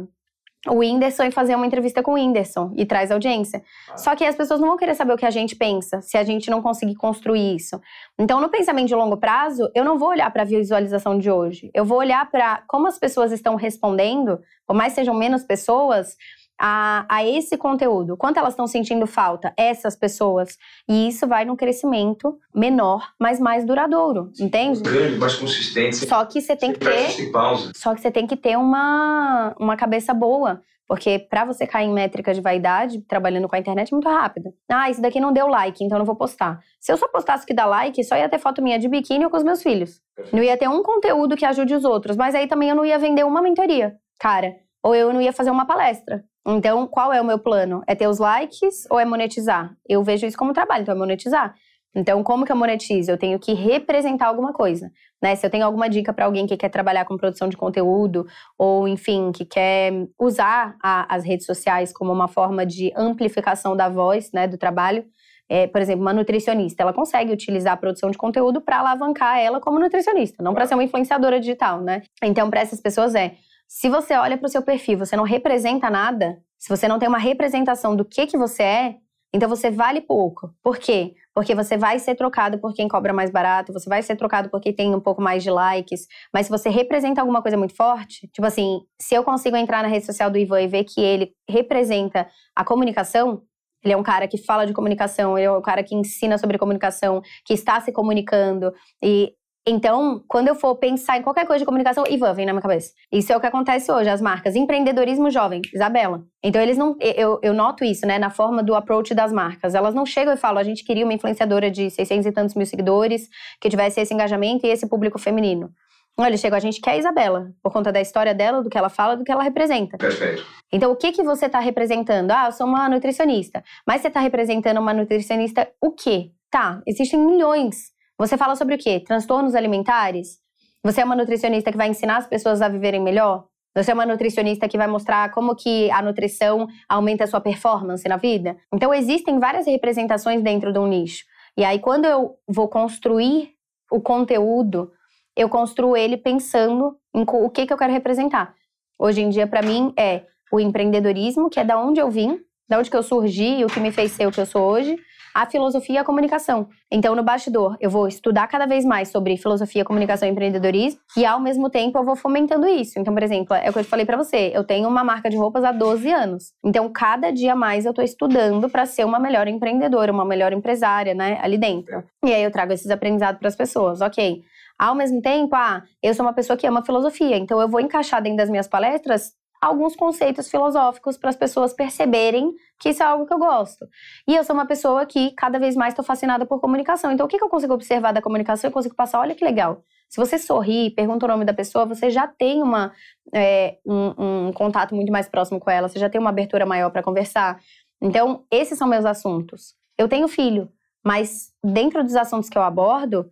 [0.68, 3.62] o Whindersson e fazer uma entrevista com o Whindersson e traz audiência.
[3.90, 3.96] Ah.
[3.96, 6.24] Só que as pessoas não vão querer saber o que a gente pensa se a
[6.24, 7.80] gente não conseguir construir isso.
[8.18, 11.70] Então, no pensamento de longo prazo, eu não vou olhar para a visualização de hoje.
[11.74, 16.16] Eu vou olhar para como as pessoas estão respondendo, por mais sejam menos pessoas,
[16.60, 18.16] a, a esse conteúdo.
[18.16, 20.56] Quanto elas estão sentindo falta, essas pessoas.
[20.88, 24.80] E isso vai num crescimento menor, mas mais duradouro, entende?
[24.80, 25.96] Grande, mais consistente.
[25.96, 27.30] Só que você tem que ter.
[27.32, 27.72] Pausa.
[27.74, 30.60] Só que você tem que ter uma, uma cabeça boa.
[30.86, 34.52] Porque para você cair em métrica de vaidade, trabalhando com a internet, é muito rápido.
[34.70, 36.60] Ah, isso daqui não deu like, então não vou postar.
[36.78, 39.30] Se eu só postasse que dá like, só ia ter foto minha de biquíni ou
[39.30, 40.02] com os meus filhos.
[40.30, 42.16] Não ia ter um conteúdo que ajude os outros.
[42.16, 44.56] Mas aí também eu não ia vender uma mentoria, cara.
[44.82, 46.22] Ou eu não ia fazer uma palestra.
[46.46, 47.82] Então, qual é o meu plano?
[47.86, 49.74] É ter os likes ou é monetizar?
[49.88, 51.54] Eu vejo isso como trabalho, então é monetizar.
[51.94, 53.10] Então, como que eu monetizo?
[53.10, 54.90] Eu tenho que representar alguma coisa,
[55.22, 55.36] né?
[55.36, 58.26] Se eu tenho alguma dica para alguém que quer trabalhar com produção de conteúdo
[58.58, 63.88] ou, enfim, que quer usar a, as redes sociais como uma forma de amplificação da
[63.88, 65.04] voz, né, do trabalho,
[65.48, 69.60] é, por exemplo, uma nutricionista, ela consegue utilizar a produção de conteúdo para alavancar ela
[69.60, 72.02] como nutricionista, não para ser uma influenciadora digital, né?
[72.22, 73.34] Então, para essas pessoas é
[73.74, 77.08] se você olha para o seu perfil, você não representa nada, se você não tem
[77.08, 78.94] uma representação do que que você é,
[79.34, 80.54] então você vale pouco.
[80.62, 81.14] Por quê?
[81.34, 84.60] Porque você vai ser trocado por quem cobra mais barato, você vai ser trocado por
[84.60, 86.06] quem tem um pouco mais de likes.
[86.32, 89.88] Mas se você representa alguma coisa muito forte, tipo assim, se eu consigo entrar na
[89.88, 93.42] rede social do Ivan e ver que ele representa a comunicação,
[93.82, 96.58] ele é um cara que fala de comunicação, ele é um cara que ensina sobre
[96.58, 98.72] comunicação, que está se comunicando.
[99.02, 99.34] E
[99.66, 102.92] então, quando eu for pensar em qualquer coisa de comunicação, Ivan vem na minha cabeça.
[103.10, 104.54] Isso é o que acontece hoje, as marcas.
[104.54, 106.22] Empreendedorismo jovem, Isabela.
[106.42, 106.94] Então, eles não.
[107.00, 109.74] Eu, eu noto isso, né, na forma do approach das marcas.
[109.74, 112.66] Elas não chegam e falam, a gente queria uma influenciadora de 600 e tantos mil
[112.66, 113.26] seguidores,
[113.58, 115.70] que tivesse esse engajamento e esse público feminino.
[116.16, 118.76] Não, eles chegam, a gente quer a Isabela, por conta da história dela, do que
[118.76, 119.96] ela fala, do que ela representa.
[119.96, 120.44] Perfeito.
[120.70, 122.30] Então, o que, que você está representando?
[122.30, 123.64] Ah, eu sou uma nutricionista.
[123.86, 126.32] Mas você está representando uma nutricionista o quê?
[126.50, 129.00] Tá, existem milhões você fala sobre o quê?
[129.00, 130.38] Transtornos alimentares?
[130.82, 133.46] Você é uma nutricionista que vai ensinar as pessoas a viverem melhor?
[133.74, 138.08] Você é uma nutricionista que vai mostrar como que a nutrição aumenta a sua performance
[138.08, 138.56] na vida?
[138.72, 141.24] Então existem várias representações dentro de um nicho.
[141.56, 143.50] E aí quando eu vou construir
[143.90, 144.92] o conteúdo,
[145.36, 148.54] eu construo ele pensando em o que, que eu quero representar.
[148.96, 152.38] Hoje em dia para mim é o empreendedorismo, que é da onde eu vim,
[152.68, 154.62] da onde que eu surgi e o que me fez ser o que eu sou
[154.62, 154.96] hoje,
[155.34, 156.68] a filosofia e a comunicação.
[156.90, 161.26] Então, no bastidor, eu vou estudar cada vez mais sobre filosofia, comunicação e empreendedorismo e,
[161.26, 162.98] ao mesmo tempo, eu vou fomentando isso.
[162.98, 165.36] Então, por exemplo, é o que eu falei para você, eu tenho uma marca de
[165.36, 166.52] roupas há 12 anos.
[166.64, 171.14] Então, cada dia mais eu tô estudando para ser uma melhor empreendedora, uma melhor empresária,
[171.14, 172.04] né, ali dentro.
[172.24, 174.00] E aí eu trago esses aprendizados para as pessoas.
[174.00, 174.42] OK.
[174.78, 178.20] Ao mesmo tempo, ah, eu sou uma pessoa que ama filosofia, então eu vou encaixar
[178.20, 183.26] dentro das minhas palestras alguns conceitos filosóficos para as pessoas perceberem que isso é algo
[183.26, 183.88] que eu gosto.
[184.28, 187.10] E eu sou uma pessoa que cada vez mais estou fascinada por comunicação.
[187.10, 188.68] Então, o que, que eu consigo observar da comunicação?
[188.68, 189.82] Eu consigo passar, olha que legal.
[190.08, 192.92] Se você sorri, pergunta o nome da pessoa, você já tem uma,
[193.32, 196.90] é, um, um contato muito mais próximo com ela, você já tem uma abertura maior
[196.90, 197.58] para conversar.
[198.00, 199.74] Então, esses são meus assuntos.
[199.98, 200.70] Eu tenho filho,
[201.02, 203.30] mas dentro dos assuntos que eu abordo,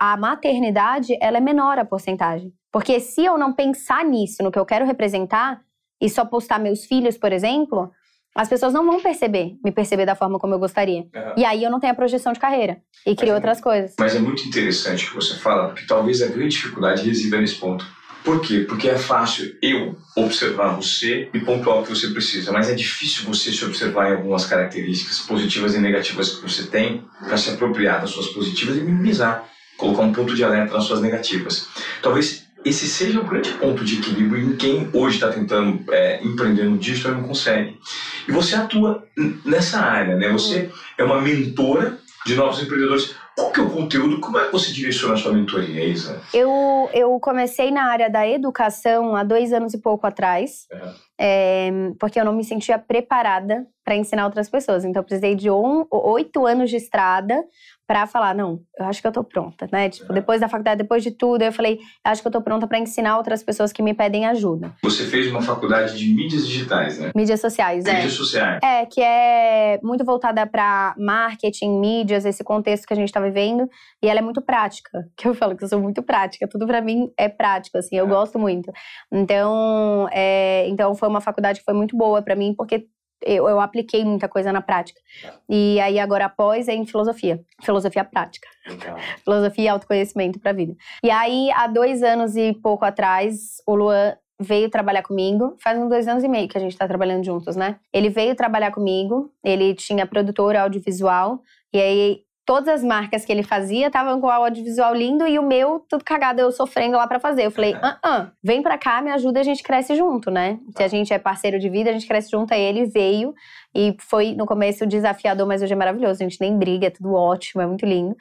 [0.00, 2.52] a maternidade ela é menor a porcentagem.
[2.76, 5.62] Porque se eu não pensar nisso, no que eu quero representar,
[5.98, 7.90] e só postar meus filhos, por exemplo,
[8.34, 11.00] as pessoas não vão perceber, me perceber da forma como eu gostaria.
[11.00, 11.32] Uhum.
[11.38, 13.94] E aí eu não tenho a projeção de carreira e crio é, outras coisas.
[13.98, 17.54] Mas é muito interessante o que você fala, porque talvez a grande dificuldade resida nesse
[17.54, 17.86] ponto.
[18.22, 18.66] Por quê?
[18.68, 23.24] Porque é fácil eu observar você e pontuar o que você precisa, mas é difícil
[23.24, 28.02] você se observar em algumas características positivas e negativas que você tem para se apropriar
[28.02, 29.48] das suas positivas e minimizar,
[29.78, 31.68] colocar um ponto de alerta nas suas negativas.
[32.02, 36.64] Talvez esse seja o grande ponto de equilíbrio em quem hoje está tentando é, empreender
[36.64, 37.78] no digital e não consegue.
[38.26, 39.06] E você atua
[39.44, 40.30] nessa área, né?
[40.32, 43.14] Você é uma mentora de novos empreendedores.
[43.36, 44.18] Qual que é o conteúdo?
[44.18, 46.22] Como é que você direciona a sua mentoria, Isa?
[46.32, 50.94] Eu, eu comecei na área da educação há dois anos e pouco atrás, uhum.
[51.20, 54.84] é, porque eu não me sentia preparada para ensinar outras pessoas.
[54.84, 57.44] Então, eu precisei de um, oito anos de estrada
[57.86, 59.88] para falar, não, eu acho que eu tô pronta, né?
[59.88, 62.78] Tipo, depois da faculdade, depois de tudo, eu falei, acho que eu tô pronta para
[62.78, 64.74] ensinar outras pessoas que me pedem ajuda.
[64.82, 67.12] Você fez uma faculdade de mídias digitais, né?
[67.14, 67.98] Mídias sociais, mídias é.
[67.98, 68.60] Mídias sociais.
[68.62, 73.68] É, que é muito voltada para marketing, mídias, esse contexto que a gente tá vivendo,
[74.02, 74.90] e ela é muito prática.
[75.16, 78.04] Que eu falo que eu sou muito prática, tudo para mim é prático, assim, eu
[78.04, 78.08] é.
[78.08, 78.70] gosto muito.
[79.10, 82.86] Então, é, então foi uma faculdade que foi muito boa para mim, porque
[83.22, 85.00] eu, eu, apliquei muita coisa na prática.
[85.48, 88.96] E aí agora após é em filosofia, filosofia prática, Legal.
[89.24, 90.74] filosofia e autoconhecimento para a vida.
[91.02, 95.56] E aí há dois anos e pouco atrás o Luan veio trabalhar comigo.
[95.62, 97.76] Faz uns dois anos e meio que a gente está trabalhando juntos, né?
[97.92, 99.32] Ele veio trabalhar comigo.
[99.42, 101.40] Ele tinha produtora audiovisual
[101.72, 105.42] e aí todas as marcas que ele fazia estavam com o audiovisual lindo e o
[105.42, 107.44] meu tudo cagado, eu sofrendo lá para fazer.
[107.44, 110.58] Eu falei, ah, ah, vem pra cá, me ajuda, a gente cresce junto, né?
[110.76, 112.54] Se a gente é parceiro de vida, a gente cresce junto.
[112.54, 113.34] Aí ele veio
[113.76, 116.22] e foi no começo desafiador, mas hoje é maravilhoso.
[116.22, 118.16] A gente nem briga, é tudo ótimo, é muito lindo.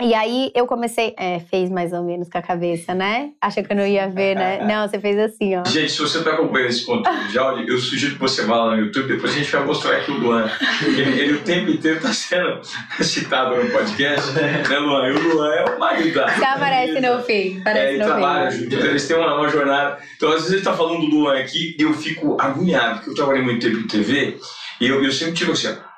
[0.00, 1.12] E aí eu comecei.
[1.18, 3.30] É, fez mais ou menos com a cabeça, né?
[3.40, 4.62] Acha que eu não ia ver, né?
[4.68, 5.64] Não, você fez assim, ó.
[5.64, 8.76] Gente, se você tá acompanhando esse conteúdo de áudio, eu sugiro que você vá lá
[8.76, 10.48] no YouTube, depois a gente vai mostrar aqui o Luan.
[10.86, 12.60] Ele, ele o tempo inteiro tá sendo
[13.02, 15.08] citado no podcast, né, Luan?
[15.08, 16.28] E o Luan é o marido da.
[16.28, 17.60] Já aparece no fim.
[17.60, 19.98] Aparece é, ele trabalha junto, então eles têm uma, uma, jornada.
[20.16, 23.14] Então, às vezes ele tá falando do Luan aqui e eu fico agoniado, porque eu
[23.14, 24.38] trabalhei muito tempo em TV
[24.80, 25.88] e eu, eu sempre tive assim, ó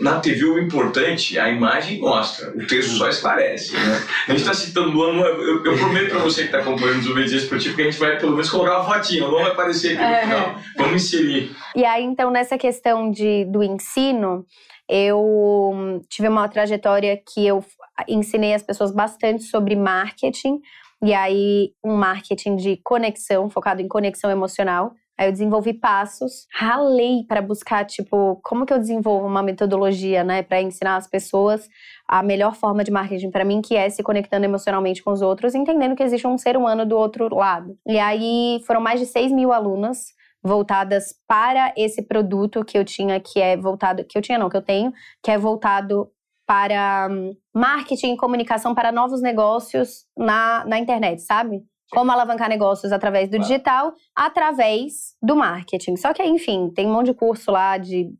[0.00, 3.74] na TV o importante, a imagem mostra, o texto só esclarece.
[3.74, 4.06] Né?
[4.28, 7.10] A gente está citando o ano, eu, eu prometo para você que está acompanhando o
[7.10, 10.02] Obediência Esportivo que a gente vai pelo menos colocar uma fotinha, não vai aparecer aqui
[10.02, 10.22] no é.
[10.22, 10.54] final.
[10.76, 11.56] Vamos inserir.
[11.74, 14.46] E aí, então, nessa questão de, do ensino,
[14.88, 17.64] eu tive uma trajetória que eu
[18.06, 20.60] ensinei as pessoas bastante sobre marketing,
[21.02, 24.92] e aí um marketing de conexão, focado em conexão emocional.
[25.18, 30.44] Aí eu desenvolvi passos, ralei para buscar, tipo, como que eu desenvolvo uma metodologia, né,
[30.44, 31.68] para ensinar as pessoas
[32.06, 35.54] a melhor forma de marketing para mim, que é se conectando emocionalmente com os outros,
[35.54, 37.76] entendendo que existe um ser humano do outro lado.
[37.86, 43.18] E aí foram mais de 6 mil alunas voltadas para esse produto que eu tinha,
[43.18, 44.92] que é voltado, que eu tinha não, que eu tenho,
[45.22, 46.08] que é voltado
[46.46, 51.62] para hum, marketing e comunicação para novos negócios na, na internet, sabe?
[51.90, 55.96] Como alavancar negócios através do digital, através do marketing.
[55.96, 58.10] Só que enfim, tem um monte de curso lá de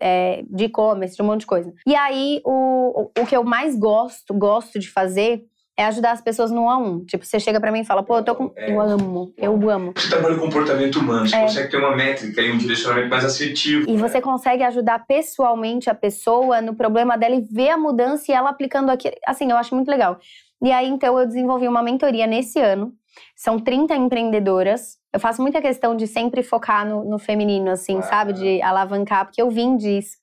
[0.00, 1.72] é, e-commerce, de um monte de coisa.
[1.86, 5.44] E aí, o, o que eu mais gosto, gosto de fazer
[5.78, 7.04] é ajudar as pessoas no um a um.
[7.04, 8.50] Tipo, você chega para mim e fala, pô, eu tô com.
[8.56, 9.92] É, eu amo, eu amo.
[9.94, 11.42] Você trabalha com comportamento humano, você é.
[11.42, 13.88] consegue ter uma métrica e um direcionamento mais assertivo.
[13.88, 13.98] E né?
[13.98, 18.48] você consegue ajudar pessoalmente a pessoa no problema dela e ver a mudança e ela
[18.48, 19.14] aplicando aquilo.
[19.26, 20.18] Assim, eu acho muito legal.
[20.62, 22.94] E aí, então, eu desenvolvi uma mentoria nesse ano
[23.34, 28.02] são 30 empreendedoras eu faço muita questão de sempre focar no, no feminino, assim, ah.
[28.02, 28.34] sabe?
[28.34, 30.18] De alavancar, porque eu vim disso.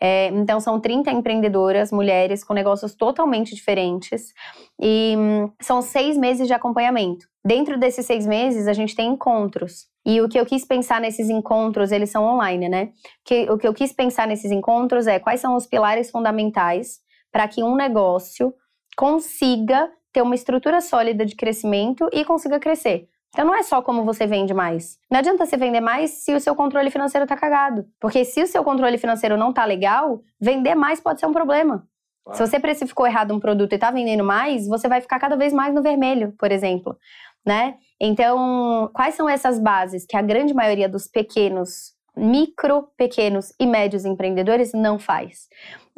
[0.00, 4.32] É, então, são 30 empreendedoras, mulheres, com negócios totalmente diferentes.
[4.80, 7.26] E hum, são seis meses de acompanhamento.
[7.44, 9.86] Dentro desses seis meses, a gente tem encontros.
[10.06, 12.90] E o que eu quis pensar nesses encontros, eles são online, né?
[13.24, 17.00] Que, o que eu quis pensar nesses encontros é quais são os pilares fundamentais
[17.32, 18.54] para que um negócio
[18.96, 23.06] consiga ter uma estrutura sólida de crescimento e consiga crescer.
[23.28, 24.98] Então não é só como você vende mais.
[25.10, 27.84] Não adianta você vender mais se o seu controle financeiro tá cagado.
[28.00, 31.86] Porque se o seu controle financeiro não tá legal, vender mais pode ser um problema.
[32.24, 32.38] Claro.
[32.38, 35.52] Se você precificou errado um produto e tá vendendo mais, você vai ficar cada vez
[35.52, 36.96] mais no vermelho, por exemplo,
[37.44, 37.74] né?
[38.00, 44.06] Então, quais são essas bases que a grande maioria dos pequenos, micro, pequenos e médios
[44.06, 45.46] empreendedores não faz?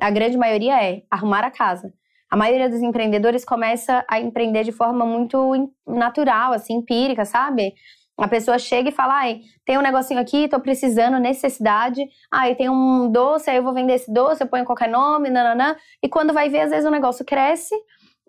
[0.00, 1.92] A grande maioria é arrumar a casa.
[2.30, 7.74] A maioria dos empreendedores começa a empreender de forma muito natural, assim, empírica, sabe?
[8.18, 12.04] A pessoa chega e fala, ai, tem um negocinho aqui, tô precisando, necessidade.
[12.30, 15.76] Ai, tem um doce, aí eu vou vender esse doce, eu ponho qualquer nome, nananã.
[16.02, 17.74] E quando vai ver, às vezes o negócio cresce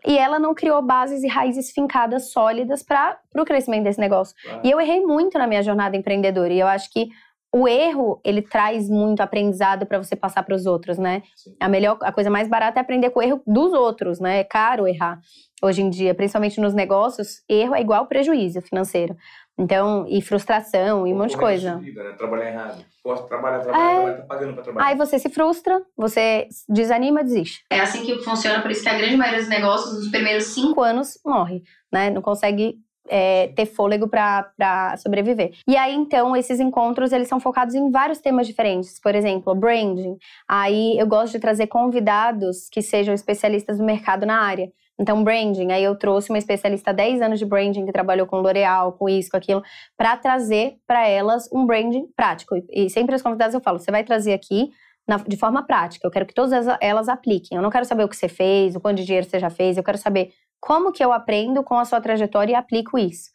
[0.05, 4.35] e ela não criou bases e raízes fincadas sólidas para o crescimento desse negócio.
[4.63, 6.53] E eu errei muito na minha jornada empreendedora.
[6.53, 7.09] E eu acho que
[7.51, 11.23] o erro, ele traz muito aprendizado para você passar para os outros, né?
[11.35, 11.55] Sim.
[11.59, 14.39] A melhor, a coisa mais barata é aprender com o erro dos outros, né?
[14.39, 15.19] É caro errar
[15.61, 19.15] hoje em dia, principalmente nos negócios, erro é igual prejuízo financeiro.
[19.57, 21.77] Então, e frustração, e um monte de coisa.
[21.79, 22.13] Vida, né?
[22.13, 22.85] Trabalhar errado.
[23.03, 23.95] Posso trabalhar, trabalhar, é...
[23.95, 24.87] trabalhar, tá pagando pra trabalhar.
[24.87, 27.65] Aí você se frustra, você desanima, desiste.
[27.69, 30.81] É assim que funciona, por isso que a grande maioria dos negócios, nos primeiros cinco
[30.81, 32.09] anos, morre, né?
[32.09, 35.51] Não consegue é, ter fôlego para sobreviver.
[35.67, 38.99] E aí, então, esses encontros, eles são focados em vários temas diferentes.
[38.99, 40.17] Por exemplo, branding.
[40.47, 44.71] Aí eu gosto de trazer convidados que sejam especialistas do mercado na área.
[44.99, 48.41] Então, branding, aí eu trouxe uma especialista há 10 anos de branding que trabalhou com
[48.41, 49.63] L'Oréal, com isso, com aquilo,
[49.97, 52.55] para trazer para elas um branding prático.
[52.69, 54.71] E sempre as convidadas eu falo, você vai trazer aqui
[55.07, 56.05] na, de forma prática.
[56.05, 57.55] Eu quero que todas elas apliquem.
[57.55, 59.77] Eu não quero saber o que você fez, o quanto de dinheiro você já fez.
[59.77, 63.29] Eu quero saber como que eu aprendo com a sua trajetória e aplico isso?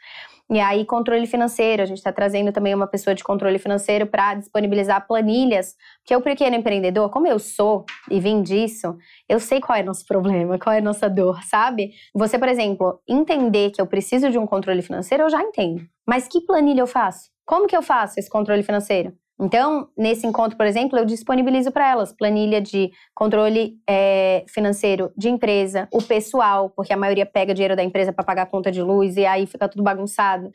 [0.50, 4.34] E aí, controle financeiro, a gente está trazendo também uma pessoa de controle financeiro para
[4.34, 8.94] disponibilizar planilhas, porque o pequeno empreendedor, como eu sou e vim disso,
[9.26, 11.92] eu sei qual é o nosso problema, qual é a nossa dor, sabe?
[12.14, 15.82] Você, por exemplo, entender que eu preciso de um controle financeiro, eu já entendo.
[16.06, 17.30] Mas que planilha eu faço?
[17.46, 19.14] Como que eu faço esse controle financeiro?
[19.40, 25.28] Então, nesse encontro, por exemplo, eu disponibilizo para elas planilha de controle é, financeiro de
[25.28, 28.80] empresa, o pessoal, porque a maioria pega dinheiro da empresa para pagar a conta de
[28.80, 30.52] luz e aí fica tudo bagunçado.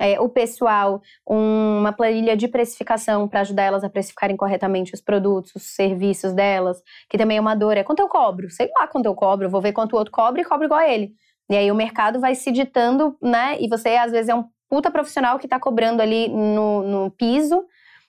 [0.00, 5.02] É, o pessoal, um, uma planilha de precificação para ajudar elas a precificarem corretamente os
[5.02, 7.76] produtos, os serviços delas, que também é uma dor.
[7.76, 8.50] É quanto eu cobro?
[8.50, 10.88] Sei lá quanto eu cobro, vou ver quanto o outro cobra e cobro igual a
[10.88, 11.12] ele.
[11.50, 13.58] E aí o mercado vai se ditando, né?
[13.60, 17.62] E você, às vezes, é um puta profissional que está cobrando ali no, no piso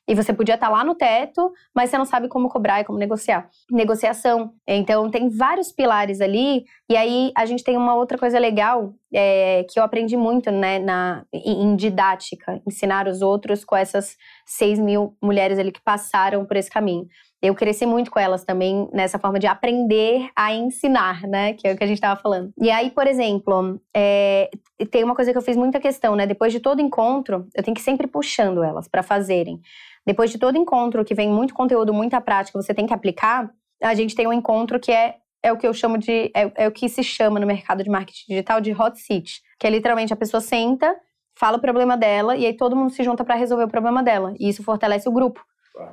[0.07, 2.83] e você podia estar tá lá no teto, mas você não sabe como cobrar e
[2.83, 3.49] como negociar.
[3.71, 4.53] Negociação.
[4.67, 6.65] Então, tem vários pilares ali.
[6.89, 10.79] E aí, a gente tem uma outra coisa legal é, que eu aprendi muito né,
[10.79, 16.57] na, em, didática, ensinar os outros com essas 6 mil mulheres ali que passaram por
[16.57, 17.07] esse caminho.
[17.43, 21.51] Eu cresci muito com elas também nessa forma de aprender a ensinar, né?
[21.51, 22.53] Que é o que a gente estava falando.
[22.57, 24.49] E aí, por exemplo, é,
[24.89, 26.25] tem uma coisa que eu fiz muita questão, né?
[26.25, 29.59] Depois de todo encontro, eu tenho que sempre puxando elas para fazerem.
[30.05, 33.49] Depois de todo encontro que vem muito conteúdo, muita prática, você tem que aplicar,
[33.81, 36.31] a gente tem um encontro que é, é o que eu chamo de.
[36.35, 39.41] É, é o que se chama no mercado de marketing digital de hot seat.
[39.59, 40.95] Que é literalmente a pessoa senta,
[41.37, 44.33] fala o problema dela e aí todo mundo se junta para resolver o problema dela.
[44.39, 45.43] E isso fortalece o grupo,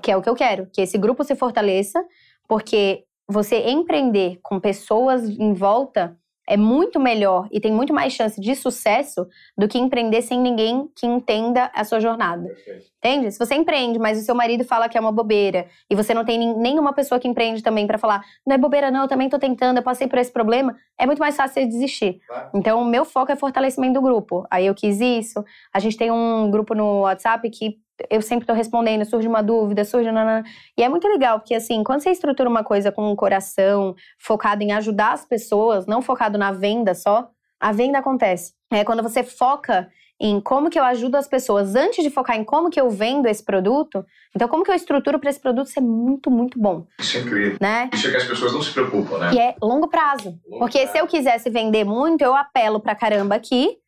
[0.02, 0.68] que é o que eu quero.
[0.72, 2.04] Que esse grupo se fortaleça,
[2.48, 6.16] porque você empreender com pessoas em volta
[6.48, 9.26] é muito melhor e tem muito mais chance de sucesso
[9.56, 12.48] do que empreender sem ninguém que entenda a sua jornada.
[12.48, 12.90] Perfeito.
[12.98, 13.32] Entende?
[13.32, 16.24] Se você empreende, mas o seu marido fala que é uma bobeira e você não
[16.24, 19.38] tem nenhuma pessoa que empreende também para falar, não é bobeira não, eu também tô
[19.38, 22.20] tentando, eu passei por esse problema, é muito mais fácil você desistir.
[22.26, 22.50] Claro.
[22.54, 24.46] Então, o meu foco é fortalecimento do grupo.
[24.50, 25.42] Aí eu quis isso.
[25.72, 27.78] A gente tem um grupo no WhatsApp que
[28.08, 30.10] eu sempre estou respondendo, surge uma dúvida, surge.
[30.10, 30.44] Nanana.
[30.76, 34.62] E é muito legal, porque assim, quando você estrutura uma coisa com um coração focado
[34.62, 37.28] em ajudar as pessoas, não focado na venda só,
[37.58, 38.54] a venda acontece.
[38.72, 39.88] É quando você foca
[40.20, 43.26] em como que eu ajudo as pessoas antes de focar em como que eu vendo
[43.26, 44.04] esse produto.
[44.36, 46.86] Então, como que eu estruturo para esse produto ser muito, muito bom.
[46.98, 47.56] Isso é incrível.
[47.58, 47.88] Né?
[47.92, 49.30] Isso é que as pessoas não se preocupam, né?
[49.32, 50.38] E é longo prazo.
[50.46, 50.92] Longo porque prazo.
[50.92, 53.78] se eu quisesse vender muito, eu apelo pra caramba aqui.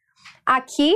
[0.44, 0.94] Aqui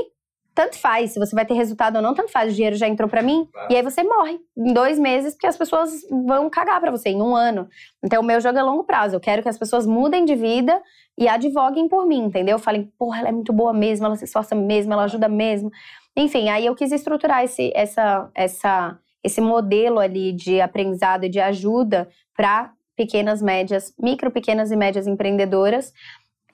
[0.57, 3.11] tanto faz, se você vai ter resultado ou não, tanto faz, o dinheiro já entrou
[3.11, 3.71] para mim, claro.
[3.71, 7.21] e aí você morre em dois meses, porque as pessoas vão cagar para você em
[7.21, 7.69] um ano.
[8.03, 9.15] Então, o meu jogo é longo prazo.
[9.15, 10.83] Eu quero que as pessoas mudem de vida
[11.19, 12.59] e advoguem por mim, entendeu?
[12.59, 15.71] Falem, porra, ela é muito boa mesmo, ela se esforça mesmo, ela ajuda mesmo.
[16.17, 21.39] Enfim, aí eu quis estruturar esse, essa, essa, esse modelo ali de aprendizado e de
[21.39, 25.93] ajuda para pequenas, médias, micro, pequenas e médias empreendedoras.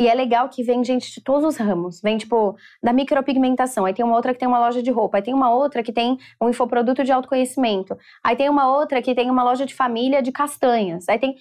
[0.01, 2.01] E é legal que vem gente de todos os ramos.
[2.01, 3.85] Vem, tipo, da micropigmentação.
[3.85, 5.19] Aí tem uma outra que tem uma loja de roupa.
[5.19, 7.97] Aí tem uma outra que tem um infoproduto de autoconhecimento.
[8.25, 11.09] Aí tem uma outra que tem uma loja de família de castanhas.
[11.09, 11.37] Aí tem.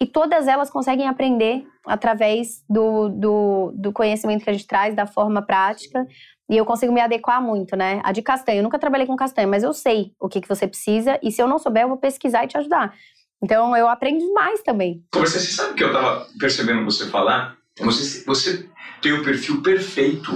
[0.00, 5.06] E todas elas conseguem aprender através do, do, do conhecimento que a gente traz, da
[5.06, 6.06] forma prática.
[6.50, 8.00] E eu consigo me adequar muito, né?
[8.04, 10.66] A de castanha, eu nunca trabalhei com castanha, mas eu sei o que, que você
[10.66, 11.18] precisa.
[11.22, 12.94] E se eu não souber, eu vou pesquisar e te ajudar.
[13.42, 15.02] Então eu aprendo demais também.
[15.14, 17.56] Você sabe que eu tava percebendo você falar?
[17.80, 18.68] Você, você
[19.02, 20.30] tem o perfil perfeito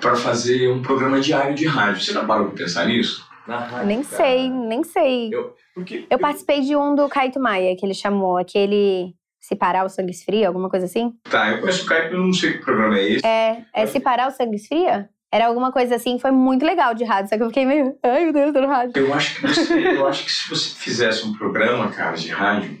[0.00, 2.02] para fazer um programa diário de rádio.
[2.02, 3.28] Você não parou para pensar nisso?
[3.46, 4.16] Rádio, nem cara.
[4.16, 5.30] sei, nem sei.
[5.32, 9.56] Eu, porque, eu, eu participei de um do Caito Maia, que ele chamou, aquele Se
[9.56, 11.12] Parar o Sangue Esfria, alguma coisa assim.
[11.28, 13.26] Tá, eu conheço o Caito, eu não sei que programa é esse.
[13.26, 15.08] É, é Se Parar o Sangue Esfria?
[15.32, 18.24] Era alguma coisa assim, foi muito legal de rádio, só que eu fiquei meio, ai
[18.24, 18.92] meu Deus, tô no rádio.
[18.96, 22.76] Eu acho que você, eu acho que se você fizesse um programa, cara, de rádio,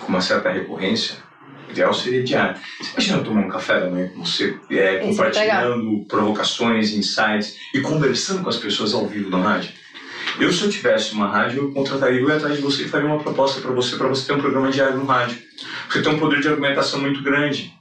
[0.00, 1.16] com uma certa recorrência,
[1.72, 2.60] ideal seria diário.
[2.80, 7.80] Você imagina tomar um café da manhã com você, é, é compartilhando provocações, insights e
[7.80, 9.72] conversando com as pessoas ao vivo na rádio?
[10.38, 13.18] Eu, se eu tivesse uma rádio, eu contrataria, eu atrás de você e faria uma
[13.18, 15.38] proposta para você, para você ter um programa diário no rádio.
[15.90, 17.74] Você tem um poder de argumentação muito grande.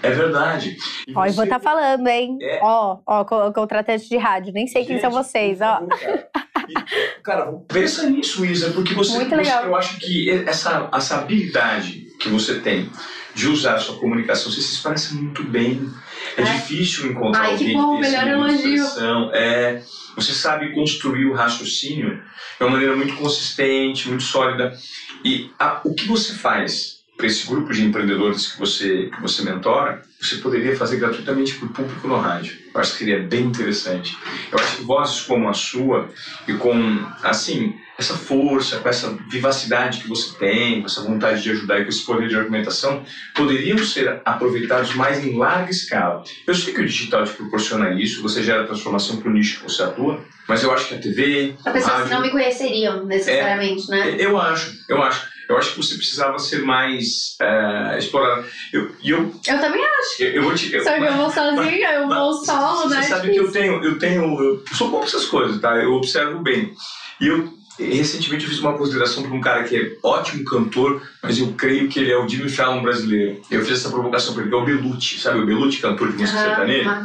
[0.00, 0.76] É verdade.
[1.06, 1.30] E ó, você...
[1.30, 2.38] eu vou estar tá falando, hein?
[2.40, 2.60] É...
[2.62, 4.52] Ó, ó, contratante de rádio.
[4.52, 5.86] Nem sei Gente, quem são vocês, ó.
[5.86, 6.28] cara.
[6.68, 6.74] E,
[7.22, 9.62] cara, pensa nisso, Isa, porque você, Muito legal.
[9.62, 12.90] Você, eu acho que essa, essa habilidade que você tem
[13.38, 15.88] de usar a sua comunicação, você se expressa muito bem.
[16.36, 16.44] É, é.
[16.44, 18.84] difícil encontrar Ai, alguém que bom, melhor elogio.
[19.32, 19.80] É,
[20.16, 22.20] você sabe construir o raciocínio
[22.58, 24.76] de uma maneira muito consistente, muito sólida.
[25.24, 29.42] E a, o que você faz para esse grupo de empreendedores que você, que você
[29.42, 32.58] mentora, você poderia fazer gratuitamente para o público no rádio.
[32.74, 34.16] Eu acho que seria bem interessante.
[34.50, 36.08] Eu acho que vozes como a sua
[36.46, 41.50] e com, assim, essa força, com essa vivacidade que você tem, com essa vontade de
[41.50, 43.04] ajudar e com esse poder de argumentação,
[43.34, 46.22] poderiam ser aproveitados mais em larga escala.
[46.46, 49.64] Eu sei que o digital te proporciona isso, você gera transformação para o nicho que
[49.64, 51.56] você atua, mas eu acho que a TV.
[51.64, 54.16] As pessoas não me conheceriam necessariamente, é, né?
[54.18, 55.37] Eu acho, eu acho.
[55.48, 58.44] Eu acho que você precisava ser mais uh, explorado.
[58.72, 60.22] Eu, eu, eu também acho.
[60.22, 63.02] Eu, eu vou te, eu, Só que eu vou sozinha, eu vou solo, né?
[63.02, 65.74] Você sabe que eu tenho, eu tenho, eu sou bom essas coisas, tá?
[65.76, 66.74] Eu observo bem.
[67.20, 71.38] E eu recentemente eu fiz uma consideração para um cara que é ótimo cantor, mas
[71.38, 73.40] eu creio que ele é o Jimmy Fallon brasileiro.
[73.50, 75.40] Eu fiz essa provocação para ele, que é o Belucci, sabe?
[75.40, 77.02] O Belucci, cantor de música sertaneja.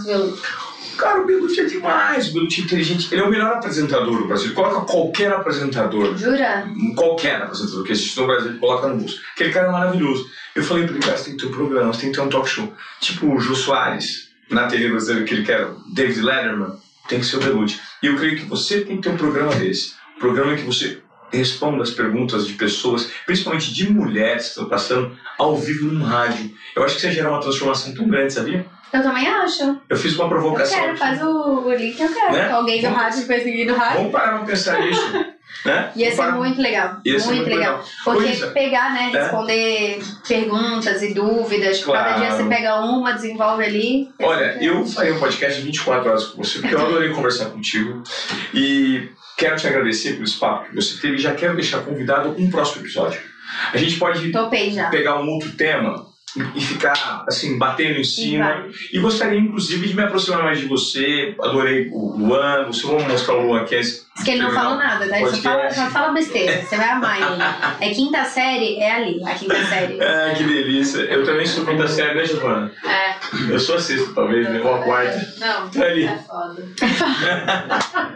[0.98, 3.08] Cara, o Belucci é demais, o Belucci é inteligente.
[3.12, 4.48] Ele é o melhor apresentador do Brasil.
[4.48, 6.16] Ele coloca qualquer apresentador.
[6.18, 6.68] Jura?
[6.96, 9.22] Qualquer apresentador que existe no Brasil, ele coloca no bolso.
[9.34, 10.30] Aquele cara é maravilhoso.
[10.56, 12.24] Eu falei pra ele, cara, você tem que ter um programa, você tem que ter
[12.24, 12.74] um talk show.
[13.00, 16.74] Tipo o Jô Soares, na TV brasileira, que ele quer, David Letterman,
[17.08, 17.80] tem que ser o Belucci.
[18.02, 19.94] E eu creio que você tem que ter um programa desse.
[20.16, 25.18] Um programa que você responda as perguntas de pessoas, principalmente de mulheres que estão passando
[25.38, 26.52] ao vivo no rádio.
[26.76, 28.66] Eu acho que você gera uma transformação tão grande, sabia?
[28.94, 29.82] Eu também acho.
[29.90, 30.78] Eu fiz uma provocação.
[30.78, 32.32] Eu quero, faz o, o link, eu quero.
[32.32, 32.52] Né?
[32.52, 33.98] Alguém do rádio perseguir do rádio.
[33.98, 35.14] Vamos parar pra pensar nisso.
[35.66, 35.92] né?
[35.98, 36.98] Ia ser muito legal.
[37.04, 37.60] Ia muito, muito legal.
[37.78, 37.86] legal.
[38.04, 38.48] Porque Coisa.
[38.52, 39.12] pegar, né?
[39.12, 39.20] É.
[39.20, 41.84] Responder perguntas e dúvidas.
[41.84, 42.08] Claro.
[42.08, 44.10] Cada dia você pega uma, desenvolve ali.
[44.22, 48.04] Olha, eu faria um podcast de 24 horas com você, porque eu adorei conversar contigo.
[48.54, 52.84] E quero te agradecer pelo espaço que você teve já quero deixar convidado um próximo
[52.84, 53.20] episódio.
[53.74, 54.32] A gente pode
[54.92, 56.13] pegar um outro tema
[56.56, 58.68] e ficar assim batendo em cima.
[58.92, 61.36] E gostaria inclusive de me aproximar mais de você.
[61.42, 62.66] Adorei o Luan.
[62.68, 63.76] Você vai mostrar o Luan aqui
[64.16, 65.20] Diz que ele não fala nada tá?
[65.20, 66.62] só fala, só fala besteira.
[66.62, 67.42] Você vai amar ele.
[67.82, 68.78] É quinta série?
[68.78, 70.00] É ali a quinta série.
[70.04, 71.00] Ah que delícia.
[71.00, 72.72] Eu também sou quinta série né Giovana?
[72.86, 73.16] É.
[73.52, 74.62] Eu sou a sexta talvez né?
[74.62, 75.34] Ou a quarta.
[75.40, 76.06] Não tá ali.
[76.06, 76.64] é foda.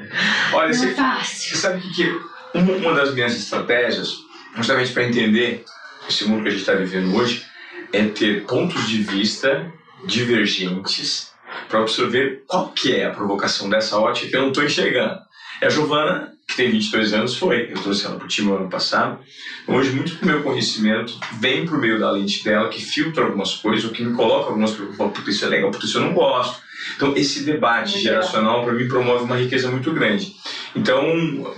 [0.53, 1.49] Olha não você, é fácil.
[1.49, 2.21] você sabe que, que
[2.57, 4.17] uma das minhas estratégias
[4.55, 5.65] justamente para entender
[6.07, 7.43] esse mundo que a gente está vivendo hoje
[7.91, 9.71] é ter pontos de vista
[10.05, 11.31] divergentes
[11.69, 15.19] para absorver qual que é a provocação dessa ótica que eu não estou enxergando.
[15.61, 17.71] E a Giovana, que tem 22 anos, foi.
[17.71, 19.19] Eu trouxe ela para o time no ano passado.
[19.67, 23.85] Hoje, muito do meu conhecimento vem por meio da lente dela, que filtra algumas coisas,
[23.85, 24.95] ou que me coloca algumas coisas.
[24.95, 26.61] Porque isso é legal, porque isso eu não gosto.
[26.95, 30.35] Então, esse debate geracional, para mim, promove uma riqueza muito grande.
[30.75, 31.01] Então,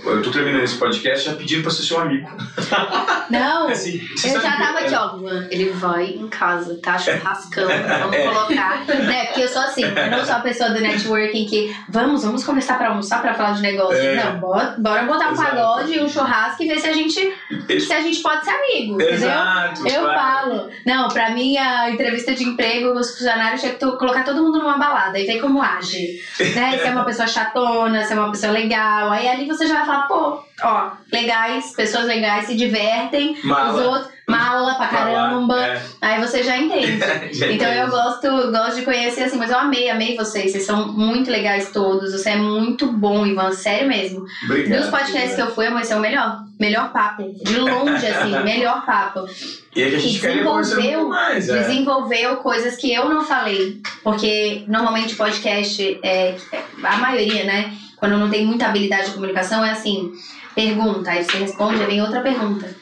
[0.04, 2.28] eu tô terminando esse podcast já pedindo pra ser seu amigo.
[3.30, 5.12] Não, Assim, eu já tava aqui, ó.
[5.12, 7.68] Luan, Ele vai em casa, tá churrascando,
[8.00, 8.24] vamos É.
[8.28, 8.84] colocar.
[8.86, 9.26] Né?
[9.26, 12.76] Porque eu sou assim, eu não sou a pessoa do networking que vamos, vamos conversar
[12.78, 13.96] pra almoçar, pra falar de negócio.
[13.96, 14.16] É.
[14.24, 15.50] Não, bora, bora botar um Exato.
[15.50, 17.34] pagode e um churrasco e ver se a gente,
[17.80, 19.14] se a gente pode ser amigo, entendeu?
[19.14, 19.86] Exato.
[19.86, 20.14] Eu claro.
[20.20, 20.70] falo.
[20.84, 24.76] Não, pra mim, a entrevista de emprego, os funcionários tinham que colocar todo mundo numa
[24.78, 26.20] balada e ver como age.
[26.54, 26.78] Né?
[26.78, 28.99] Se é uma pessoa chatona, se é uma pessoa legal.
[29.08, 33.32] Aí ali você já vai falar, pô, ó, legais, pessoas legais se divertem.
[33.32, 33.82] Os Mala.
[33.82, 35.64] outros, mala pra caramba.
[35.64, 35.82] É.
[36.00, 36.98] Aí você já entende.
[37.32, 40.52] Já Então eu gosto, gosto de conhecer assim, mas eu amei, amei vocês.
[40.52, 42.12] Vocês são muito legais todos.
[42.12, 44.24] Você é muito bom, Ivan, sério mesmo.
[44.44, 44.80] Obrigado.
[44.80, 46.44] Dos podcasts que eu fui, amor, esse é o melhor.
[46.58, 47.34] Melhor papo.
[47.42, 49.26] De longe, assim, melhor papo.
[49.74, 51.48] E a gente E desenvolveu- mais.
[51.48, 51.58] É.
[51.60, 53.80] Desenvolveu coisas que eu não falei.
[54.04, 56.34] Porque normalmente podcast, é,
[56.82, 57.72] a maioria, né?
[58.00, 60.10] Quando não tem muita habilidade de comunicação, é assim:
[60.54, 62.74] pergunta, aí você responde, aí vem outra pergunta.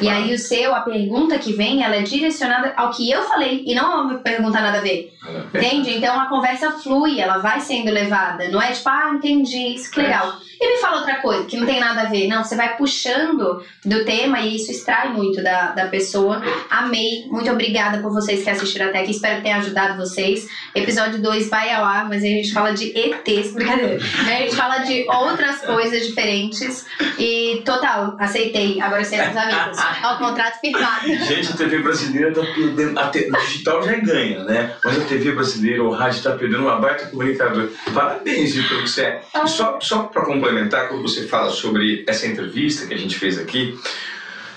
[0.00, 3.62] E aí o seu, a pergunta que vem, ela é direcionada ao que eu falei
[3.66, 5.12] e não a pergunta nada a ver.
[5.54, 5.96] Entende?
[5.96, 8.48] Então a conversa flui, ela vai sendo levada.
[8.48, 10.34] Não é tipo, ah, entendi, isso que legal.
[10.64, 12.26] E me fala outra coisa que não tem nada a ver.
[12.26, 16.40] Não, você vai puxando do tema e isso extrai muito da, da pessoa.
[16.70, 17.26] Amei.
[17.28, 19.10] Muito obrigada por vocês que assistiram até aqui.
[19.10, 20.46] Espero que tenha ajudado vocês.
[20.74, 23.52] Episódio 2 vai ao ar, mas aí a gente fala de ETs.
[23.54, 23.98] Brincadeira.
[24.26, 26.86] Aí A gente fala de outras coisas diferentes.
[27.18, 28.80] E total, aceitei.
[28.80, 29.78] Agora seremos amigos.
[30.02, 31.06] Ó, o contrato firmado.
[31.06, 32.98] Gente, a TV brasileira tá perdendo.
[32.98, 34.72] A te- o digital já ganha, né?
[34.84, 37.68] Mas a TV brasileira, o rádio tá perdendo uma baita comunicador.
[37.92, 39.22] Parabéns, Vitor, que você é.
[39.44, 40.53] E Só, só para complementar,
[40.88, 43.78] quando você fala sobre essa entrevista que a gente fez aqui,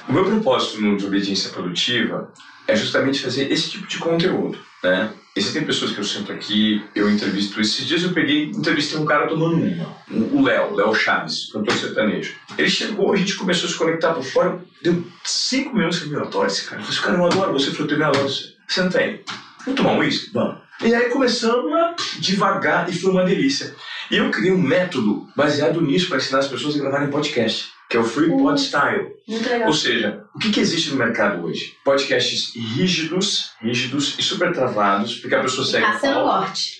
[0.07, 2.31] o meu propósito no Desobediência Produtiva
[2.67, 5.11] é justamente fazer esse tipo de conteúdo, né?
[5.35, 7.61] Existem pessoas que eu sento aqui, eu entrevisto.
[7.61, 12.33] Esses dias eu peguei, entrevistei um cara tomando uma, o Léo, Léo Chaves, cantor sertanejo.
[12.57, 16.23] Ele chegou, a gente começou a se conectar por fora, deu cinco minutos que eu
[16.23, 16.81] adoro esse cara.
[16.81, 18.53] Eu falei, cara, eu adoro você, falei, eu adoro você.
[18.67, 19.23] Senta aí.
[19.63, 20.31] Vamos tomar um uísque?
[20.33, 20.57] Vamos.
[20.83, 23.75] E aí começamos a devagar e foi uma delícia.
[24.09, 27.97] E eu criei um método baseado nisso para ensinar as pessoas a gravarem podcast, que
[27.97, 29.07] é o Free Pod Style.
[29.27, 29.67] Muito legal.
[29.67, 31.73] Ou seja, o que, que existe no mercado hoje?
[31.83, 35.85] Podcasts rígidos, rígidos e super travados, porque a pessoa segue.
[35.85, 36.79] Caçando corte.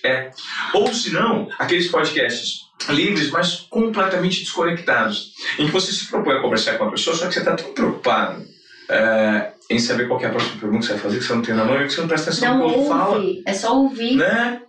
[0.72, 6.40] Ou se não, aqueles podcasts livres, mas completamente desconectados, em que você se propõe a
[6.40, 8.46] conversar com a pessoa, só que você está tão preocupado
[8.88, 11.42] é, em saber qual é a próxima pergunta que você vai fazer, que você não
[11.42, 13.24] tem na mão e que você não presta atenção no que fala.
[13.44, 14.16] É só ouvir.
[14.16, 14.62] né?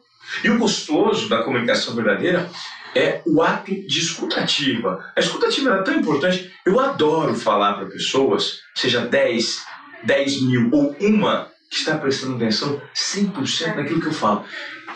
[0.43, 2.49] E o gostoso da comunicação verdadeira
[2.95, 5.03] é o ato de escutativa.
[5.15, 6.51] A escutativa é tão importante.
[6.65, 9.57] Eu adoro falar para pessoas, seja 10,
[10.03, 14.43] 10 mil ou uma, que está prestando atenção 100% naquilo que eu falo.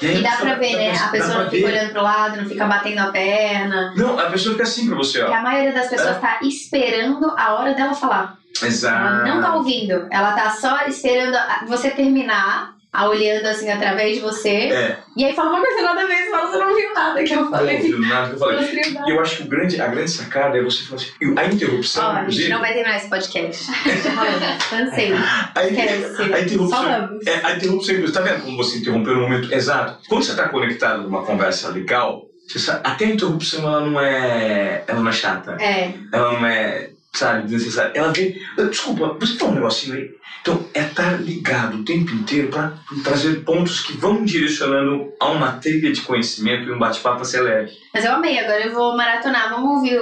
[0.01, 0.97] aí E dá pra ver, né?
[0.97, 1.73] A pessoa não fica ver.
[1.73, 3.93] olhando pro lado, não fica batendo a perna.
[3.95, 5.37] Não, a pessoa fica assim pra você, Porque ó.
[5.37, 6.19] a maioria das pessoas É.
[6.19, 8.37] tá esperando a hora dela falar.
[8.61, 9.07] Exato.
[9.07, 10.07] Ela não tá ouvindo.
[10.11, 14.49] Ela tá só esperando você terminar, a olhando assim através de você.
[14.71, 17.23] É, E aí fala uma coisa nada a ver, você fala, você não viu nada
[17.23, 17.75] que eu não falei.
[17.77, 18.55] ouviu nada que eu falei.
[18.61, 19.07] Não viu.
[19.07, 22.05] E eu acho que o grande, a grande sacada é você falar assim, a interrupção,
[22.05, 23.65] Ó, a gente não vai terminar esse podcast.
[24.15, 25.11] Falamos, cansei.
[25.55, 27.27] a, inter- a interrupção Falamos.
[27.27, 29.97] É, a interrupção, tá vendo como você interrompeu no momento exato?
[30.07, 34.83] Quando você está conectado numa conversa legal, você sabe, até a interrupção ela não é,
[34.87, 37.91] ela não é chata, É, ela não é, sabe, desnecessária.
[37.95, 38.35] Ela vem,
[38.69, 40.09] desculpa, você tem um negocinho aí?
[40.41, 45.53] Então, é estar ligado o tempo inteiro para trazer pontos que vão direcionando a uma
[45.53, 47.71] trilha de conhecimento e um bate-papo acelere.
[47.93, 48.37] mas eu amei.
[48.39, 49.49] Agora eu vou maratonar.
[49.51, 49.97] Vamos ouvir,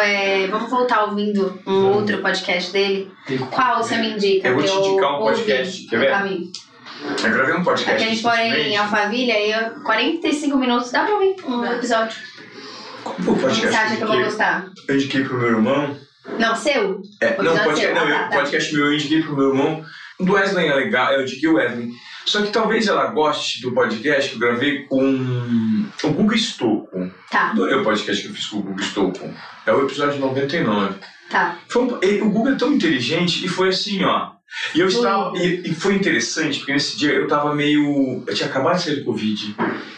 [0.00, 1.96] é, vamos voltar ouvindo um Vamos.
[1.96, 3.10] outro podcast dele.
[3.50, 4.48] Qual você me indica?
[4.48, 6.10] Eu vou te indicar um podcast, quer ver?
[6.10, 6.50] caminho?
[7.22, 7.92] Eu gravei um podcast.
[7.94, 8.76] Aqui a gente mora em.
[8.76, 12.16] Alphaville, aí eu- 45 minutos, dá pra ouvir um episódio.
[13.02, 14.66] Qual foi o Você podcast acha que eu vou gostar?
[14.88, 15.94] eu indiquei pro meu irmão?
[16.38, 17.02] Não, seu?
[17.20, 17.94] É, não, podcast, seu.
[17.94, 18.36] não, Ah, eu, tá, tá.
[18.36, 19.84] podcast meu eu indiquei pro meu irmão.
[20.18, 21.90] O do Wesley é legal, eu indiquei o Wesley.
[22.24, 27.10] Só que talvez ela goste do podcast que eu gravei com o Guga Stocco.
[27.30, 29.30] Tá, Adorei o podcast que eu fiz com o Guga Stocco.
[29.66, 30.94] É o episódio 99.
[31.28, 31.58] tá.
[31.68, 34.30] Foi um- e o Guga é tão inteligente e foi assim, ó.
[34.74, 35.00] E eu Foi.
[35.00, 35.38] estava.
[35.38, 38.22] E, e foi interessante, porque nesse dia eu tava meio.
[38.26, 39.54] Eu tinha acabado de sair do Covid.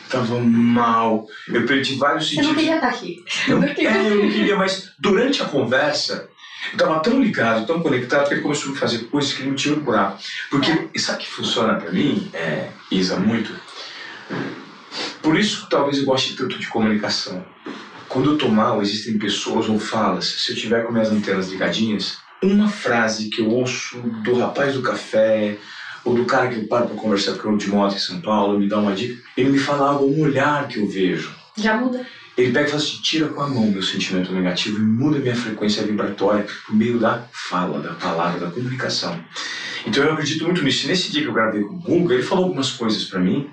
[0.08, 1.26] Tava mal.
[1.48, 2.60] Eu perdi vários Você não sentidos.
[2.62, 3.24] queria estar aqui.
[3.48, 3.90] Eu, não queria.
[3.90, 6.28] é, eu não queria, mas durante a conversa,
[6.72, 9.56] eu tava tão ligado, tão conectado, que ele começou a fazer coisas que ele não
[9.56, 10.16] tinha procurado.
[10.50, 13.52] Porque, e sabe o que funciona pra mim, é, Isa, muito?
[15.22, 17.44] Por isso que talvez eu goste tanto de comunicação.
[18.08, 22.18] Quando eu tô mal, existem pessoas ou falas, se eu tiver com minhas antenas ligadinhas,
[22.42, 25.56] uma frase que eu ouço do rapaz do café,
[26.04, 28.20] ou do cara que eu paro pra conversar porque eu ando de moto em São
[28.20, 31.34] Paulo, me dá uma dica, ele me fala algo, um olhar que eu vejo.
[31.56, 32.06] Já muda.
[32.36, 35.34] Ele pega e fala assim: tira com a mão meu sentimento negativo e muda minha
[35.34, 39.18] frequência vibratória por meio da fala, da palavra, da comunicação.
[39.86, 40.86] Então eu acredito muito nisso.
[40.86, 43.48] E nesse dia que eu gravei com o Google, ele falou algumas coisas para mim,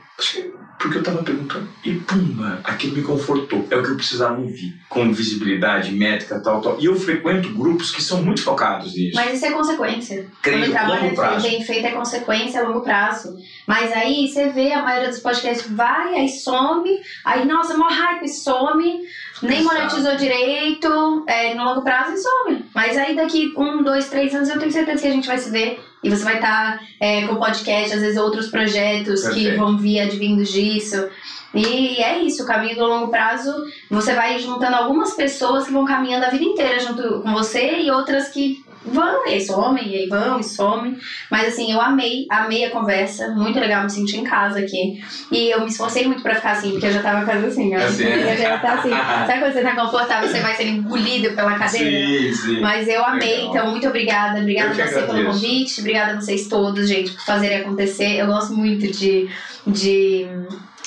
[0.83, 1.69] porque eu estava perguntando.
[1.81, 3.65] E pumba, aquilo me confortou.
[3.71, 4.77] É o que eu precisava ouvir.
[4.89, 6.77] Com visibilidade, métrica, tal, tal.
[6.77, 9.15] E eu frequento grupos que são muito focados nisso.
[9.15, 10.27] Mas isso é consequência.
[10.41, 10.73] Creio, Quando o
[11.15, 13.37] trabalho é bem feito, é consequência a longo prazo.
[13.65, 18.27] Mas aí você vê a maioria dos podcasts vai, aí some, aí, nossa, mó hype,
[18.27, 19.03] some,
[19.41, 22.65] nem monetizou direito, é, no longo prazo e some.
[22.73, 25.49] Mas aí daqui um, dois, três anos eu tenho certeza que a gente vai se
[25.49, 25.83] ver.
[26.03, 29.57] E você vai estar é, com podcast, às vezes outros projetos que Perfeito.
[29.57, 31.07] vão vir advindos disso.
[31.53, 33.53] E é isso, o caminho do longo prazo,
[33.89, 37.91] você vai juntando algumas pessoas que vão caminhando a vida inteira junto com você e
[37.91, 40.97] outras que vão e somem, e aí vão e somem.
[41.29, 45.01] Mas assim, eu amei, amei a conversa, muito legal, me senti em casa aqui.
[45.31, 47.79] E eu me esforcei muito pra ficar assim, porque eu já tava quase assim, ó.
[47.79, 48.89] Assim, Eu já tá assim.
[49.27, 51.89] Sabe quando você tá confortável, você vai sendo engolido pela cadeira?
[51.89, 52.61] Sim, sim.
[52.61, 53.49] Mas eu amei, Legal.
[53.49, 54.39] então muito obrigada.
[54.39, 58.17] Obrigada a você pelo convite, obrigada a vocês todos, gente, por fazerem acontecer.
[58.17, 59.29] Eu gosto muito de.
[59.65, 60.27] de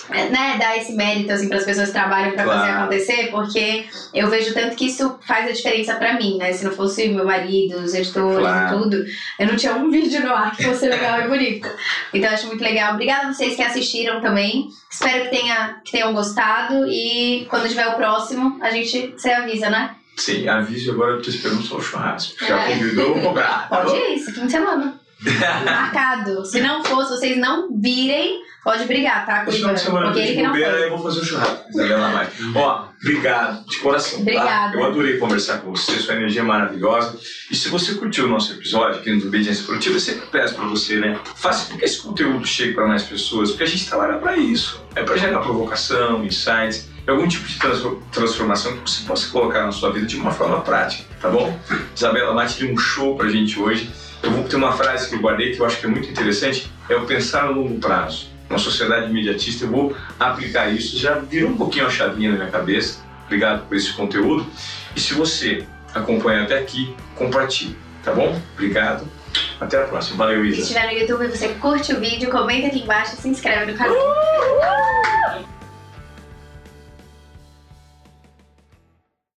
[0.08, 2.60] né, dar esse mérito assim para as pessoas que trabalham para Claro.
[2.60, 3.84] fazer acontecer, porque
[4.14, 6.52] eu vejo tanto que isso faz a diferença para mim, né?
[6.52, 8.66] Se não fosse meu marido, os editores Claro.
[8.76, 9.04] e tudo,
[9.38, 11.68] eu não tinha um vídeo no ar que fosse legal e bonito.
[12.14, 12.94] Então acho muito legal.
[12.94, 14.68] Obrigada a vocês que assistiram também.
[14.90, 19.68] Espero que, tenha, que tenham gostado e quando tiver o próximo, a gente você avisa,
[19.70, 19.94] né?
[20.16, 22.42] Sim, avise agora, eu tô esperando só o churrasco.
[22.46, 22.68] Já É.
[22.72, 23.68] convidou, vou cobrar.
[23.68, 24.98] tá Pode ir, esse fim de semana.
[25.64, 26.44] Marcado.
[26.44, 29.44] Se não for, se vocês não virem, pode brigar, tá?
[29.44, 30.84] Porque ele que não bobeira, foi.
[30.84, 31.70] eu vou fazer o churrasco.
[31.70, 32.28] Isabela mais.
[32.54, 34.16] Ó, obrigado, de coração.
[34.18, 34.22] tá?
[34.22, 34.76] Obrigada.
[34.76, 37.18] Eu adorei conversar com você, sua energia é maravilhosa.
[37.50, 40.64] E se você curtiu o nosso episódio aqui no Obediência Produtiva, eu sempre peço pra
[40.66, 41.18] você, né?
[41.36, 44.80] Faça com que esse conteúdo chegue para mais pessoas, porque a gente trabalha para isso.
[44.94, 49.72] É para gerar provocação, insights, algum tipo de transfor- transformação que você possa colocar na
[49.72, 51.56] sua vida de uma forma prática, tá bom?
[51.94, 53.90] Isabela Mate deu um show pra gente hoje.
[54.26, 56.68] Eu vou ter uma frase que eu guardei que eu acho que é muito interessante,
[56.88, 58.26] é o pensar a longo prazo.
[58.50, 62.50] Uma sociedade imediatista, eu vou aplicar isso, já virou um pouquinho a chavinha na minha
[62.50, 62.98] cabeça.
[63.26, 64.44] Obrigado por esse conteúdo.
[64.96, 68.36] E se você acompanha até aqui, compartilhe, tá bom?
[68.54, 69.06] Obrigado.
[69.60, 70.16] Até a próxima.
[70.16, 70.60] Valeu, Se Isa.
[70.62, 73.96] estiver no YouTube, você curte o vídeo, comenta aqui embaixo e se inscreve no canal.